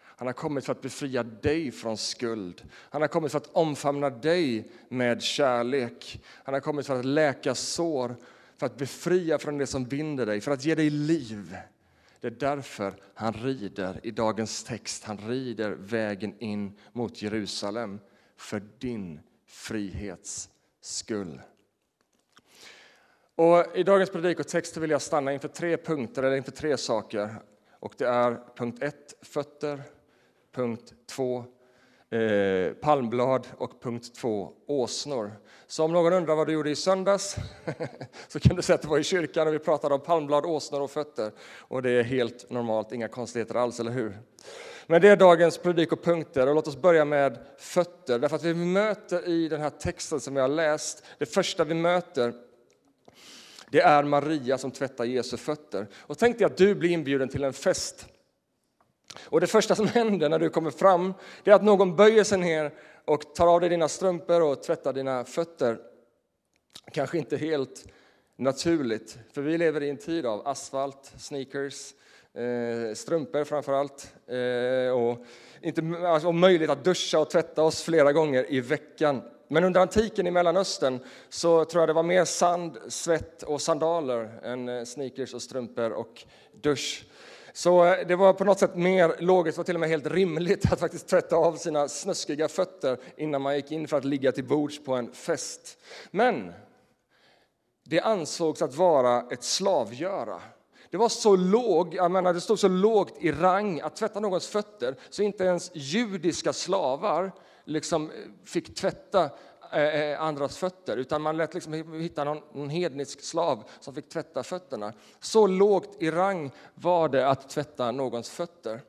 Han 0.00 0.26
har 0.26 0.32
kommit 0.32 0.64
för 0.64 0.72
att 0.72 0.82
befria 0.82 1.22
dig 1.22 1.70
från 1.70 1.96
skuld. 1.96 2.62
Han 2.72 3.00
har 3.00 3.08
kommit 3.08 3.32
för 3.32 3.38
att 3.38 3.50
omfamna 3.52 4.10
dig 4.10 4.70
med 4.88 5.22
kärlek. 5.22 6.22
Han 6.44 6.54
har 6.54 6.60
kommit 6.60 6.86
för 6.86 6.98
att 6.98 7.04
läka 7.04 7.54
sår, 7.54 8.16
för 8.56 8.66
att 8.66 8.76
befria 8.76 9.38
från 9.38 9.58
det 9.58 9.66
som 9.66 9.84
binder 9.84 10.26
dig, 10.26 10.40
för 10.40 10.50
att 10.50 10.64
ge 10.64 10.74
dig 10.74 10.90
liv. 10.90 11.56
Det 12.20 12.26
är 12.26 12.30
därför 12.30 12.94
han 13.14 13.32
rider 13.32 14.00
i 14.02 14.10
dagens 14.10 14.64
text. 14.64 15.04
Han 15.04 15.18
rider 15.18 15.70
vägen 15.70 16.38
in 16.38 16.78
mot 16.92 17.22
Jerusalem 17.22 18.00
för 18.36 18.62
din 18.78 19.20
frihets 19.46 20.50
skull. 20.80 21.40
Och 23.38 23.76
I 23.76 23.82
dagens 23.82 24.10
predikotext 24.10 24.76
vill 24.76 24.90
jag 24.90 25.02
stanna 25.02 25.32
inför 25.32 25.48
tre 25.48 25.76
punkter, 25.76 26.22
eller 26.22 26.36
inför 26.36 26.50
tre 26.50 26.76
saker. 26.76 27.34
Och 27.80 27.94
det 27.96 28.04
är 28.04 28.40
punkt 28.56 28.82
1, 28.82 28.94
fötter, 29.22 29.82
punkt 30.54 30.92
2, 31.06 31.44
eh, 32.10 32.72
palmblad 32.72 33.46
och 33.58 33.82
punkt 33.82 34.14
2, 34.14 34.52
åsnor. 34.66 35.32
Så 35.66 35.84
om 35.84 35.92
någon 35.92 36.12
undrar 36.12 36.34
vad 36.34 36.46
du 36.46 36.52
gjorde 36.52 36.70
i 36.70 36.76
söndags 36.76 37.36
så 38.28 38.40
kan 38.40 38.56
du 38.56 38.62
säga 38.62 38.74
att 38.74 38.82
det 38.82 38.88
var 38.88 38.98
i 38.98 39.04
kyrkan 39.04 39.48
och 39.48 39.54
vi 39.54 39.58
pratade 39.58 39.94
om 39.94 40.00
palmblad, 40.00 40.46
åsnor 40.46 40.80
och 40.80 40.90
fötter. 40.90 41.32
Och 41.58 41.82
det 41.82 41.90
är 41.90 42.02
helt 42.02 42.50
normalt, 42.50 42.92
inga 42.92 43.08
konstigheter 43.08 43.54
alls, 43.54 43.80
eller 43.80 43.92
hur? 43.92 44.18
Men 44.86 45.00
det 45.00 45.08
är 45.08 45.16
dagens 45.16 45.58
predikopunkter 45.58 46.46
och 46.46 46.54
låt 46.54 46.68
oss 46.68 46.76
börja 46.76 47.04
med 47.04 47.38
fötter. 47.58 48.18
Därför 48.18 48.36
att 48.36 48.44
vi 48.44 48.54
möter 48.54 49.28
i 49.28 49.48
den 49.48 49.60
här 49.60 49.70
texten 49.70 50.20
som 50.20 50.34
vi 50.34 50.40
har 50.40 50.48
läst, 50.48 51.04
det 51.18 51.26
första 51.26 51.64
vi 51.64 51.74
möter 51.74 52.47
det 53.70 53.80
är 53.80 54.02
Maria 54.02 54.58
som 54.58 54.70
tvättar 54.70 55.04
Jesu 55.04 55.36
fötter. 55.36 55.86
Och 55.96 56.18
tänk 56.18 56.38
dig 56.38 56.44
att 56.44 56.56
du 56.56 56.74
blir 56.74 56.90
inbjuden 56.90 57.28
till 57.28 57.44
en 57.44 57.52
fest. 57.52 58.06
Och 59.24 59.40
det 59.40 59.46
första 59.46 59.74
som 59.74 59.86
händer 59.94 60.28
när 60.28 60.38
du 60.38 60.50
kommer 60.50 60.70
fram, 60.70 61.14
det 61.44 61.50
är 61.50 61.54
att 61.54 61.64
någon 61.64 61.96
böjer 61.96 62.24
sig 62.24 62.38
ner 62.38 62.72
och 63.04 63.34
tar 63.34 63.46
av 63.46 63.60
dig 63.60 63.68
dina 63.68 63.88
strumpor 63.88 64.42
och 64.42 64.62
tvättar 64.62 64.92
dina 64.92 65.24
fötter. 65.24 65.78
Kanske 66.92 67.18
inte 67.18 67.36
helt 67.36 67.84
naturligt, 68.36 69.18
för 69.32 69.42
vi 69.42 69.58
lever 69.58 69.82
i 69.82 69.90
en 69.90 69.96
tid 69.96 70.26
av 70.26 70.48
asfalt, 70.48 71.12
sneakers, 71.18 71.94
eh, 72.34 72.94
strumpor 72.94 73.44
framför 73.44 73.72
allt, 73.72 74.14
eh, 74.26 74.92
och 74.92 75.26
inte, 75.62 75.82
alltså, 76.08 76.32
möjlighet 76.32 76.70
att 76.70 76.84
duscha 76.84 77.18
och 77.18 77.30
tvätta 77.30 77.62
oss 77.62 77.82
flera 77.82 78.12
gånger 78.12 78.46
i 78.48 78.60
veckan. 78.60 79.22
Men 79.48 79.64
under 79.64 79.80
antiken 79.80 80.26
i 80.26 80.30
Mellanöstern 80.30 81.00
så 81.28 81.64
tror 81.64 81.82
jag 81.82 81.88
det 81.88 81.92
var 81.92 82.02
mer 82.02 82.24
sand, 82.24 82.78
svett 82.88 83.42
och 83.42 83.60
sandaler 83.60 84.40
än 84.42 84.68
eh, 84.68 84.84
sneakers 84.84 85.34
och 85.34 85.42
strumpor 85.42 85.90
och 85.90 86.24
dusch. 86.62 87.04
Så 87.52 87.84
eh, 87.84 88.06
det 88.06 88.16
var 88.16 88.32
på 88.32 88.44
något 88.44 88.58
sätt 88.58 88.76
mer 88.76 89.16
logiskt 89.18 89.58
och 89.58 89.66
till 89.66 89.76
och 89.76 89.80
med 89.80 89.88
helt 89.88 90.06
rimligt 90.06 90.72
att 90.72 90.80
faktiskt 90.80 91.08
tvätta 91.08 91.36
av 91.36 91.56
sina 91.56 91.88
snuskiga 91.88 92.48
fötter 92.48 92.98
innan 93.16 93.42
man 93.42 93.56
gick 93.56 93.72
in 93.72 93.88
för 93.88 93.96
att 93.96 94.04
ligga 94.04 94.32
till 94.32 94.44
bords 94.44 94.84
på 94.84 94.94
en 94.94 95.12
fest. 95.12 95.78
Men 96.10 96.52
det 97.84 98.00
ansågs 98.00 98.62
att 98.62 98.74
vara 98.74 99.24
ett 99.30 99.44
slavgöra. 99.44 100.40
Det 100.90 100.96
var 100.96 101.08
så 101.08 101.36
låg, 101.36 101.94
jag 101.94 102.10
menar, 102.10 102.32
det 102.32 102.40
stod 102.40 102.58
så 102.58 102.68
lågt 102.68 103.14
i 103.20 103.32
rang 103.32 103.80
att 103.80 103.96
tvätta 103.96 104.20
någons 104.20 104.48
fötter 104.48 104.96
så 105.10 105.22
inte 105.22 105.44
ens 105.44 105.70
judiska 105.74 106.52
slavar 106.52 107.32
liksom 107.64 108.10
fick 108.44 108.74
tvätta 108.74 109.30
eh, 109.72 109.82
eh, 109.82 110.22
andras 110.22 110.58
fötter, 110.58 110.96
utan 110.96 111.22
man 111.22 111.36
lät 111.36 111.54
liksom 111.54 111.72
hitta 112.00 112.24
någon, 112.24 112.40
någon 112.52 112.70
hednisk 112.70 113.20
slav 113.20 113.64
som 113.80 113.94
fick 113.94 114.08
tvätta 114.08 114.42
fötterna. 114.42 114.92
Så 115.20 115.46
lågt 115.46 115.96
i 116.02 116.10
rang 116.10 116.50
var 116.74 117.08
det 117.08 117.28
att 117.28 117.48
tvätta 117.48 117.90
någons 117.90 118.30
fötter. 118.30 118.80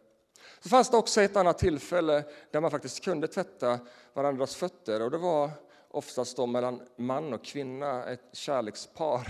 Så 0.60 0.70
fanns 0.70 0.90
det 0.90 0.98
också 0.98 1.22
ett 1.22 1.36
annat 1.36 1.58
tillfälle 1.58 2.24
där 2.52 2.62
man 2.62 2.72
faktiskt 2.72 3.04
kunde 3.04 3.28
tvätta 3.28 3.80
varandras 4.14 4.56
fötter 4.56 5.02
och 5.02 5.12
det 5.12 5.18
var 5.18 5.52
oftast 5.92 6.38
då 6.38 6.46
mellan 6.46 6.82
man 6.96 7.34
och 7.34 7.44
kvinna, 7.44 8.06
ett 8.06 8.30
kärlekspar 8.34 9.28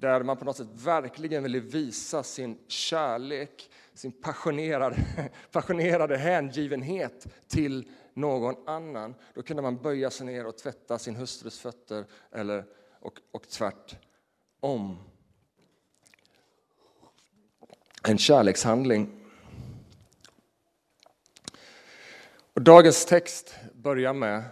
där 0.00 0.22
man 0.22 0.36
på 0.36 0.44
något 0.44 0.56
sätt 0.56 0.68
verkligen 0.72 1.42
ville 1.42 1.60
visa 1.60 2.22
sin 2.22 2.58
kärlek, 2.68 3.70
sin 3.94 4.12
passionerade, 4.12 4.96
passionerade 5.52 6.16
hängivenhet 6.16 7.26
till 7.48 7.90
någon 8.14 8.68
annan. 8.68 9.14
Då 9.34 9.42
kunde 9.42 9.62
man 9.62 9.82
böja 9.82 10.10
sig 10.10 10.26
ner 10.26 10.46
och 10.46 10.56
tvätta 10.56 10.98
sin 10.98 11.16
hustrus 11.16 11.60
fötter 11.60 12.04
eller, 12.32 12.64
och, 13.00 13.20
och 13.30 13.48
tvärtom. 13.48 14.98
En 18.02 18.18
kärlekshandling. 18.18 19.24
Och 22.52 22.62
dagens 22.62 23.06
text 23.06 23.54
börjar 23.74 24.12
med 24.12 24.42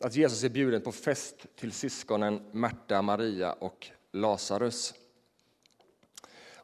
att 0.00 0.14
Jesus 0.14 0.44
är 0.44 0.48
bjuden 0.48 0.80
på 0.80 0.92
fest 0.92 1.46
till 1.56 1.72
syskonen 1.72 2.42
Märta, 2.52 3.02
Maria 3.02 3.52
och 3.52 3.90
Lazarus. 4.12 4.99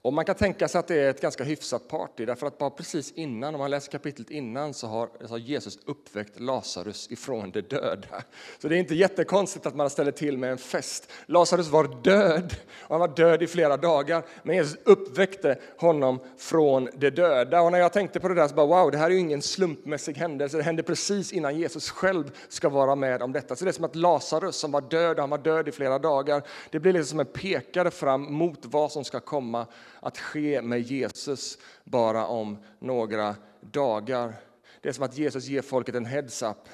Och 0.06 0.12
man 0.12 0.24
kan 0.24 0.34
tänka 0.34 0.68
sig 0.68 0.78
att 0.78 0.88
det 0.88 0.94
är 0.94 1.10
ett 1.10 1.20
ganska 1.20 1.44
hyfsat 1.44 1.88
party, 1.88 2.24
därför 2.24 2.46
att 2.46 2.58
bara 2.58 2.70
precis 2.70 3.12
innan, 3.12 3.54
om 3.54 3.60
man 3.60 3.70
läser 3.70 3.92
kapitlet 3.92 4.30
innan, 4.30 4.74
så 4.74 4.86
har, 4.86 5.08
så 5.20 5.26
har 5.26 5.38
Jesus 5.38 5.78
uppväckt 5.84 6.40
Lazarus 6.40 7.10
ifrån 7.10 7.50
de 7.50 7.60
döda. 7.60 8.22
Så 8.58 8.68
det 8.68 8.76
är 8.76 8.78
inte 8.78 8.94
jättekonstigt 8.94 9.66
att 9.66 9.76
man 9.76 9.90
ställer 9.90 10.12
till 10.12 10.38
med 10.38 10.50
en 10.50 10.58
fest. 10.58 11.12
Lazarus 11.26 11.68
var 11.68 12.02
död, 12.02 12.56
och 12.80 12.90
han 12.90 13.00
var 13.00 13.08
död 13.08 13.42
i 13.42 13.46
flera 13.46 13.76
dagar, 13.76 14.22
men 14.42 14.56
Jesus 14.56 14.78
uppväckte 14.84 15.58
honom 15.78 16.18
från 16.38 16.88
de 16.94 17.10
döda. 17.10 17.62
Och 17.62 17.72
när 17.72 17.78
jag 17.78 17.92
tänkte 17.92 18.20
på 18.20 18.28
det 18.28 18.34
där 18.34 18.48
så 18.48 18.54
bara 18.54 18.66
wow, 18.66 18.90
det 18.90 18.98
här 18.98 19.06
är 19.06 19.14
ju 19.14 19.20
ingen 19.20 19.42
slumpmässig 19.42 20.16
händelse, 20.16 20.56
det 20.56 20.62
hände 20.62 20.82
precis 20.82 21.32
innan 21.32 21.58
Jesus 21.58 21.90
själv 21.90 22.30
ska 22.48 22.68
vara 22.68 22.94
med 22.94 23.22
om 23.22 23.32
detta. 23.32 23.56
Så 23.56 23.64
det 23.64 23.70
är 23.70 23.72
som 23.72 23.84
att 23.84 23.96
Lazarus 23.96 24.56
som 24.56 24.72
var 24.72 24.80
död, 24.80 25.18
han 25.18 25.30
var 25.30 25.38
död 25.38 25.68
i 25.68 25.72
flera 25.72 25.98
dagar, 25.98 26.42
det 26.70 26.80
blir 26.80 26.92
liksom 26.92 27.20
en 27.20 27.26
pekare 27.26 27.90
fram 27.90 28.32
mot 28.32 28.58
vad 28.62 28.92
som 28.92 29.04
ska 29.04 29.20
komma 29.20 29.66
att 30.06 30.18
ske 30.18 30.62
med 30.62 30.80
Jesus 30.80 31.58
bara 31.84 32.26
om 32.26 32.58
några 32.78 33.36
dagar. 33.60 34.34
Det 34.80 34.88
är 34.88 34.92
som 34.92 35.04
att 35.04 35.18
Jesus 35.18 35.46
ger 35.46 35.62
folket 35.62 35.94
en 35.94 36.06
heads-up, 36.06 36.68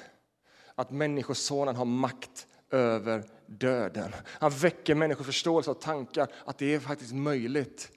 att 0.75 0.91
Människosonen 0.91 1.75
har 1.75 1.85
makt 1.85 2.47
över 2.69 3.23
döden. 3.45 4.11
Han 4.25 4.51
väcker 4.51 4.95
människors 4.95 5.25
förståelse 5.25 5.71
och 5.71 5.81
tankar 5.81 6.27
att 6.45 6.57
det 6.57 6.73
är 6.73 6.79
faktiskt 6.79 7.13
möjligt 7.13 7.91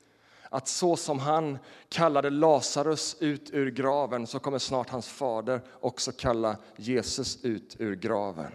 att 0.50 0.68
så 0.68 0.96
som 0.96 1.18
han 1.18 1.58
kallade 1.88 2.30
Lazarus 2.30 3.16
ut 3.20 3.50
ur 3.52 3.70
graven 3.70 4.26
så 4.26 4.38
kommer 4.38 4.58
snart 4.58 4.90
hans 4.90 5.08
fader 5.08 5.60
också 5.72 6.12
kalla 6.12 6.56
Jesus 6.76 7.44
ut 7.44 7.76
ur 7.78 7.94
graven. 7.94 8.52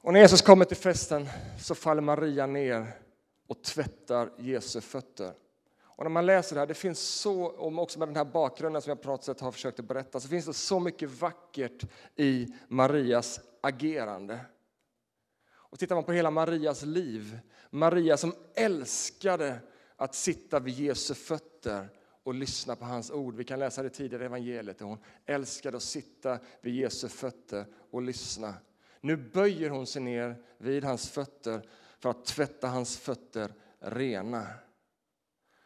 Och 0.00 0.12
när 0.12 0.20
Jesus 0.20 0.42
kommer 0.42 0.64
till 0.64 0.76
festen 0.76 1.28
så 1.60 1.74
faller 1.74 2.02
Maria 2.02 2.46
ner 2.46 2.92
och 3.48 3.62
tvättar 3.62 4.30
Jesu 4.38 4.80
fötter. 4.80 5.32
Och 5.82 6.04
när 6.04 6.10
man 6.10 6.26
läser 6.26 6.54
det 6.54 6.60
här, 6.60 6.66
det 6.66 6.74
finns 6.74 7.00
så, 7.00 7.42
och 7.42 7.78
också 7.78 7.98
med 7.98 8.08
den 8.08 8.16
här 8.16 8.24
bakgrunden 8.24 8.82
som 8.82 8.90
jag 8.90 9.02
på 9.02 9.08
något 9.08 9.24
sätt 9.24 9.40
har 9.40 9.52
försökt 9.52 9.80
att 9.80 9.88
berätta, 9.88 10.20
så 10.20 10.28
finns 10.28 10.46
det 10.46 10.52
så 10.52 10.80
mycket 10.80 11.10
vackert 11.10 11.84
i 12.16 12.46
Marias 12.68 13.40
agerande. 13.60 14.40
Och 15.50 15.78
tittar 15.78 15.94
man 15.94 16.04
på 16.04 16.12
hela 16.12 16.30
Marias 16.30 16.82
liv, 16.82 17.38
Maria 17.70 18.16
som 18.16 18.34
älskade 18.54 19.58
att 19.96 20.14
sitta 20.14 20.60
vid 20.60 20.74
Jesu 20.74 21.14
fötter 21.14 21.88
och 22.22 22.34
lyssna 22.34 22.76
på 22.76 22.84
hans 22.84 23.10
ord. 23.10 23.34
Vi 23.34 23.44
kan 23.44 23.58
läsa 23.58 23.82
det 23.82 23.90
tidigare 23.90 24.22
i 24.22 24.26
evangeliet. 24.26 24.80
Hon 24.80 24.98
älskade 25.26 25.76
att 25.76 25.82
sitta 25.82 26.38
vid 26.60 26.74
Jesu 26.74 27.08
fötter 27.08 27.66
och 27.90 28.02
lyssna. 28.02 28.54
Nu 29.00 29.16
böjer 29.16 29.70
hon 29.70 29.86
sig 29.86 30.02
ner 30.02 30.42
vid 30.58 30.84
hans 30.84 31.10
fötter 31.10 31.62
för 31.98 32.10
att 32.10 32.24
tvätta 32.24 32.68
hans 32.68 32.98
fötter 32.98 33.54
rena. 33.80 34.46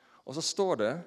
Och 0.02 0.34
så 0.34 0.42
står 0.42 0.76
det 0.76 1.00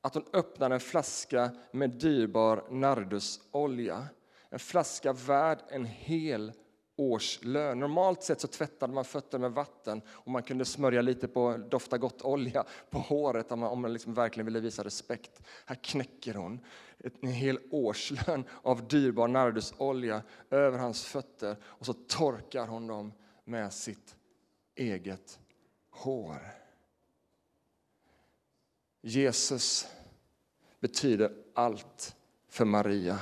att 0.00 0.14
hon 0.14 0.24
öppnar 0.32 0.70
en 0.70 0.80
flaska 0.80 1.50
med 1.70 1.90
dyrbar 1.90 2.64
nardusolja. 2.70 4.06
En 4.48 4.58
flaska 4.58 5.12
värd 5.12 5.58
en 5.68 5.84
hel 5.84 6.52
årslön. 6.96 7.78
Normalt 7.78 8.22
sett 8.22 8.40
så 8.40 8.48
tvättade 8.48 8.92
man 8.92 9.04
fötter 9.04 9.38
med 9.38 9.52
vatten 9.52 10.02
och 10.08 10.30
man 10.30 10.42
kunde 10.42 10.64
smörja 10.64 11.02
lite 11.02 11.28
på 11.28 11.56
dofta 11.56 11.98
gott-olja 11.98 12.64
på 12.90 12.98
håret 12.98 13.52
om 13.52 13.60
man, 13.60 13.70
om 13.70 13.80
man 13.80 13.92
liksom 13.92 14.14
verkligen 14.14 14.46
ville 14.46 14.60
visa 14.60 14.84
respekt. 14.84 15.42
Här 15.66 15.76
knäcker 15.82 16.34
hon 16.34 16.60
en 17.20 17.28
hel 17.28 17.58
årslön 17.70 18.44
av 18.62 18.88
dyrbar 18.88 19.28
nardusolja 19.28 20.22
över 20.50 20.78
hans 20.78 21.04
fötter 21.04 21.56
och 21.64 21.86
så 21.86 21.92
torkar 21.92 22.66
hon 22.66 22.86
dem 22.86 23.12
med 23.44 23.72
sitt 23.72 24.16
eget 24.74 25.40
hår. 25.90 26.40
Jesus 29.00 29.86
betyder 30.80 31.32
allt 31.54 32.16
för 32.48 32.64
Maria. 32.64 33.18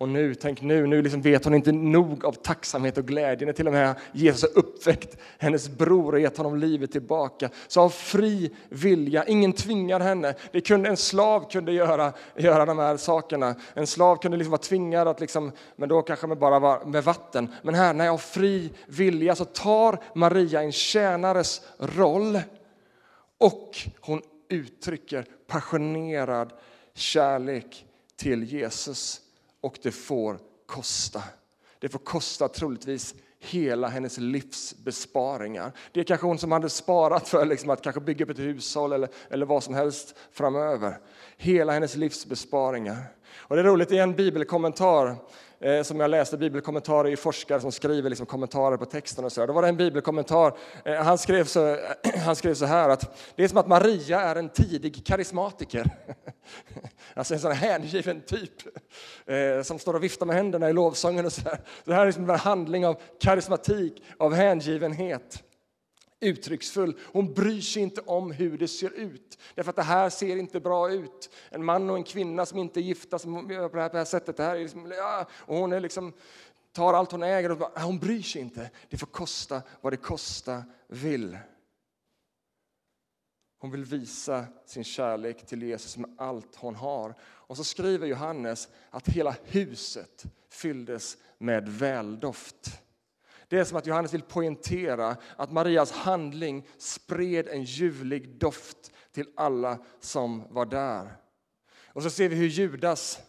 Och 0.00 0.08
nu, 0.08 0.34
tänk 0.34 0.62
nu, 0.62 0.86
nu 0.86 1.02
liksom 1.02 1.22
vet 1.22 1.44
hon 1.44 1.54
inte 1.54 1.72
nog 1.72 2.24
av 2.24 2.32
tacksamhet 2.32 2.98
och 2.98 3.06
glädje 3.06 3.46
när 3.46 3.52
till 3.52 3.66
och 3.66 3.72
med 3.72 3.94
Jesus 4.12 4.42
har 4.42 4.58
uppväckt 4.58 5.16
hennes 5.38 5.68
bror 5.68 6.12
och 6.12 6.20
gett 6.20 6.36
honom 6.36 6.56
livet 6.56 6.92
tillbaka. 6.92 7.50
Så 7.68 7.80
av 7.80 7.88
fri 7.90 8.50
vilja, 8.68 9.24
ingen 9.24 9.52
tvingar 9.52 10.00
henne. 10.00 10.34
Det 10.52 10.60
kunde, 10.60 10.88
en 10.88 10.96
slav 10.96 11.50
kunde 11.50 11.72
göra, 11.72 12.12
göra 12.36 12.66
de 12.66 12.78
här 12.78 12.96
sakerna. 12.96 13.54
En 13.74 13.86
slav 13.86 14.16
kunde 14.16 14.36
liksom 14.36 14.50
vara 14.50 14.62
tvingad 14.62 15.08
att, 15.08 15.20
liksom, 15.20 15.52
men 15.76 15.88
då 15.88 16.02
kanske 16.02 16.26
med 16.26 16.38
bara 16.38 16.84
med 16.84 17.04
vatten. 17.04 17.48
Men 17.62 17.74
här, 17.74 17.94
när 17.94 18.04
jag 18.04 18.14
av 18.14 18.18
fri 18.18 18.70
vilja 18.86 19.34
så 19.34 19.44
tar 19.44 19.98
Maria 20.14 20.62
en 20.62 20.72
tjänares 20.72 21.62
roll 21.78 22.40
och 23.38 23.70
hon 24.00 24.22
uttrycker 24.48 25.26
passionerad 25.46 26.52
kärlek 26.94 27.84
till 28.16 28.42
Jesus 28.42 29.20
och 29.60 29.78
det 29.82 29.92
får 29.92 30.38
kosta. 30.66 31.22
Det 31.78 31.88
får 31.88 31.98
kosta 31.98 32.48
troligtvis 32.48 33.14
hela 33.38 33.88
hennes 33.88 34.18
livsbesparingar. 34.18 35.72
Det 35.92 36.00
är 36.00 36.04
kanske 36.04 36.26
hon 36.26 36.38
som 36.38 36.52
hade 36.52 36.70
sparat 36.70 37.28
för 37.28 37.44
liksom 37.44 37.70
att 37.70 37.82
kanske 37.82 38.00
bygga 38.00 38.24
upp 38.24 38.30
ett 38.30 38.38
hushåll 38.38 38.92
eller, 38.92 39.08
eller 39.30 39.46
vad 39.46 39.62
som 39.62 39.74
helst 39.74 40.14
framöver. 40.32 40.98
Hela 41.36 41.72
hennes 41.72 41.96
livsbesparingar. 41.96 42.96
Och 43.36 43.56
det 43.56 43.62
är 43.62 43.64
roligt, 43.64 43.92
i 43.92 43.98
en 43.98 44.16
bibelkommentar 44.16 45.16
eh, 45.60 45.82
som 45.82 46.00
jag 46.00 46.10
läste, 46.10 46.36
bibelkommentarer 46.36 47.10
i, 47.10 47.16
forskare 47.16 47.60
som 47.60 47.72
skriver 47.72 48.10
liksom 48.10 48.26
kommentarer 48.26 48.76
på 48.76 48.84
texten 48.84 49.24
och 49.24 49.32
så. 49.32 49.46
Då 49.46 49.52
var 49.52 49.62
det 49.62 49.68
en 49.68 49.76
bibelkommentar, 49.76 50.56
eh, 50.84 50.94
han, 50.94 51.18
skrev 51.18 51.44
så, 51.44 51.76
han 52.24 52.36
skrev 52.36 52.54
så 52.54 52.64
här 52.64 52.88
att 52.88 53.18
det 53.36 53.44
är 53.44 53.48
som 53.48 53.58
att 53.58 53.68
Maria 53.68 54.20
är 54.20 54.36
en 54.36 54.48
tidig 54.48 55.06
karismatiker. 55.06 55.90
alltså 57.14 57.34
en 57.34 57.40
sån 57.40 57.52
hängiven 57.52 58.20
typ 58.20 58.52
eh, 59.26 59.62
som 59.62 59.78
står 59.78 59.94
och 59.94 60.02
viftar 60.02 60.26
med 60.26 60.36
händerna 60.36 60.70
i 60.70 60.72
lovsången 60.72 61.26
och 61.26 61.32
så 61.32 61.42
här. 61.42 61.60
Det 61.84 61.94
här 61.94 62.02
är 62.02 62.06
liksom 62.06 62.30
en 62.30 62.38
handling 62.38 62.86
av 62.86 63.00
karismatik, 63.20 64.02
av 64.18 64.34
hängivenhet 64.34 65.42
uttrycksfull. 66.20 66.98
Hon 67.00 67.34
bryr 67.34 67.60
sig 67.60 67.82
inte 67.82 68.00
om 68.00 68.30
hur 68.30 68.58
det 68.58 68.68
ser 68.68 68.90
ut. 68.90 69.38
Därför 69.54 69.70
att 69.70 69.76
det 69.76 69.82
här 69.82 70.10
ser 70.10 70.36
inte 70.36 70.60
bra 70.60 70.92
ut. 70.92 71.30
En 71.50 71.64
man 71.64 71.90
och 71.90 71.96
en 71.96 72.04
kvinna 72.04 72.46
som 72.46 72.58
inte 72.58 72.80
är 72.80 72.82
gifta 72.82 73.18
som 73.18 73.50
gör 73.50 73.68
på 73.68 73.76
det 73.76 73.82
här, 73.82 73.88
på 73.88 73.92
det 73.92 73.98
här 74.00 74.04
sättet. 74.04 74.36
Det 74.36 74.42
här 74.42 74.56
är 74.56 74.60
liksom, 74.60 74.92
ja, 74.96 75.26
och 75.32 75.56
hon 75.56 75.72
är 75.72 75.80
liksom, 75.80 76.12
tar 76.72 76.94
allt 76.94 77.12
hon 77.12 77.22
äger 77.22 77.50
och 77.50 77.58
bara, 77.58 77.82
hon 77.82 77.98
bryr 77.98 78.22
sig 78.22 78.40
inte. 78.40 78.70
Det 78.88 78.96
får 78.96 79.06
kosta 79.06 79.62
vad 79.80 79.92
det 79.92 79.96
kosta 79.96 80.64
vill. 80.88 81.38
Hon 83.58 83.70
vill 83.70 83.84
visa 83.84 84.44
sin 84.66 84.84
kärlek 84.84 85.46
till 85.46 85.62
Jesus 85.62 85.96
med 85.96 86.14
allt 86.18 86.56
hon 86.56 86.74
har. 86.74 87.14
Och 87.22 87.56
så 87.56 87.64
skriver 87.64 88.06
Johannes 88.06 88.68
att 88.90 89.08
hela 89.08 89.36
huset 89.44 90.24
fylldes 90.50 91.16
med 91.38 91.68
väldoft. 91.68 92.80
Det 93.50 93.58
är 93.58 93.64
som 93.64 93.78
att 93.78 93.86
Johannes 93.86 94.14
vill 94.14 94.22
poängtera 94.22 95.16
att 95.36 95.52
Marias 95.52 95.92
handling 95.92 96.66
spred 96.78 97.48
en 97.48 97.64
ljuvlig 97.64 98.28
doft 98.28 98.92
till 99.12 99.26
alla 99.36 99.78
som 100.00 100.44
var 100.50 100.66
där. 100.66 101.16
Och 101.86 102.02
så 102.02 102.10
ser 102.10 102.28
vi 102.28 102.36
hur 102.36 102.46
Judas, 102.46 103.20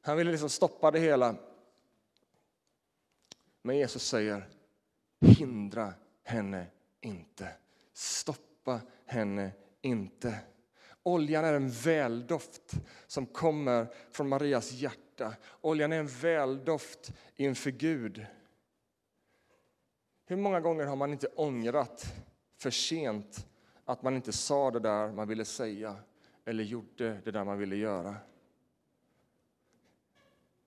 han 0.00 0.16
ville 0.16 0.30
liksom 0.30 0.50
stoppa 0.50 0.90
det 0.90 0.98
hela. 0.98 1.36
Men 3.62 3.76
Jesus 3.76 4.06
säger, 4.06 4.48
hindra 5.20 5.92
henne 6.22 6.66
inte. 7.00 7.48
Stoppa 7.92 8.80
henne 9.06 9.50
inte. 9.82 10.38
Oljan 11.02 11.44
är 11.44 11.54
en 11.54 11.70
väldoft 11.70 12.72
som 13.06 13.26
kommer 13.26 13.86
från 14.10 14.28
Marias 14.28 14.72
hjärta. 14.72 15.34
Oljan 15.60 15.92
är 15.92 15.98
en 15.98 16.06
väldoft 16.06 17.12
inför 17.36 17.70
Gud. 17.70 18.26
Hur 20.26 20.36
många 20.36 20.60
gånger 20.60 20.86
har 20.86 20.96
man 20.96 21.12
inte 21.12 21.26
ångrat 21.26 22.14
för 22.58 22.70
sent 22.70 23.46
att 23.84 24.02
man 24.02 24.16
inte 24.16 24.32
sa 24.32 24.70
det 24.70 24.80
där 24.80 25.12
man 25.12 25.28
ville 25.28 25.44
säga 25.44 25.96
eller 26.44 26.64
gjorde 26.64 27.20
det 27.24 27.30
där 27.30 27.44
man 27.44 27.58
ville 27.58 27.76
göra? 27.76 28.16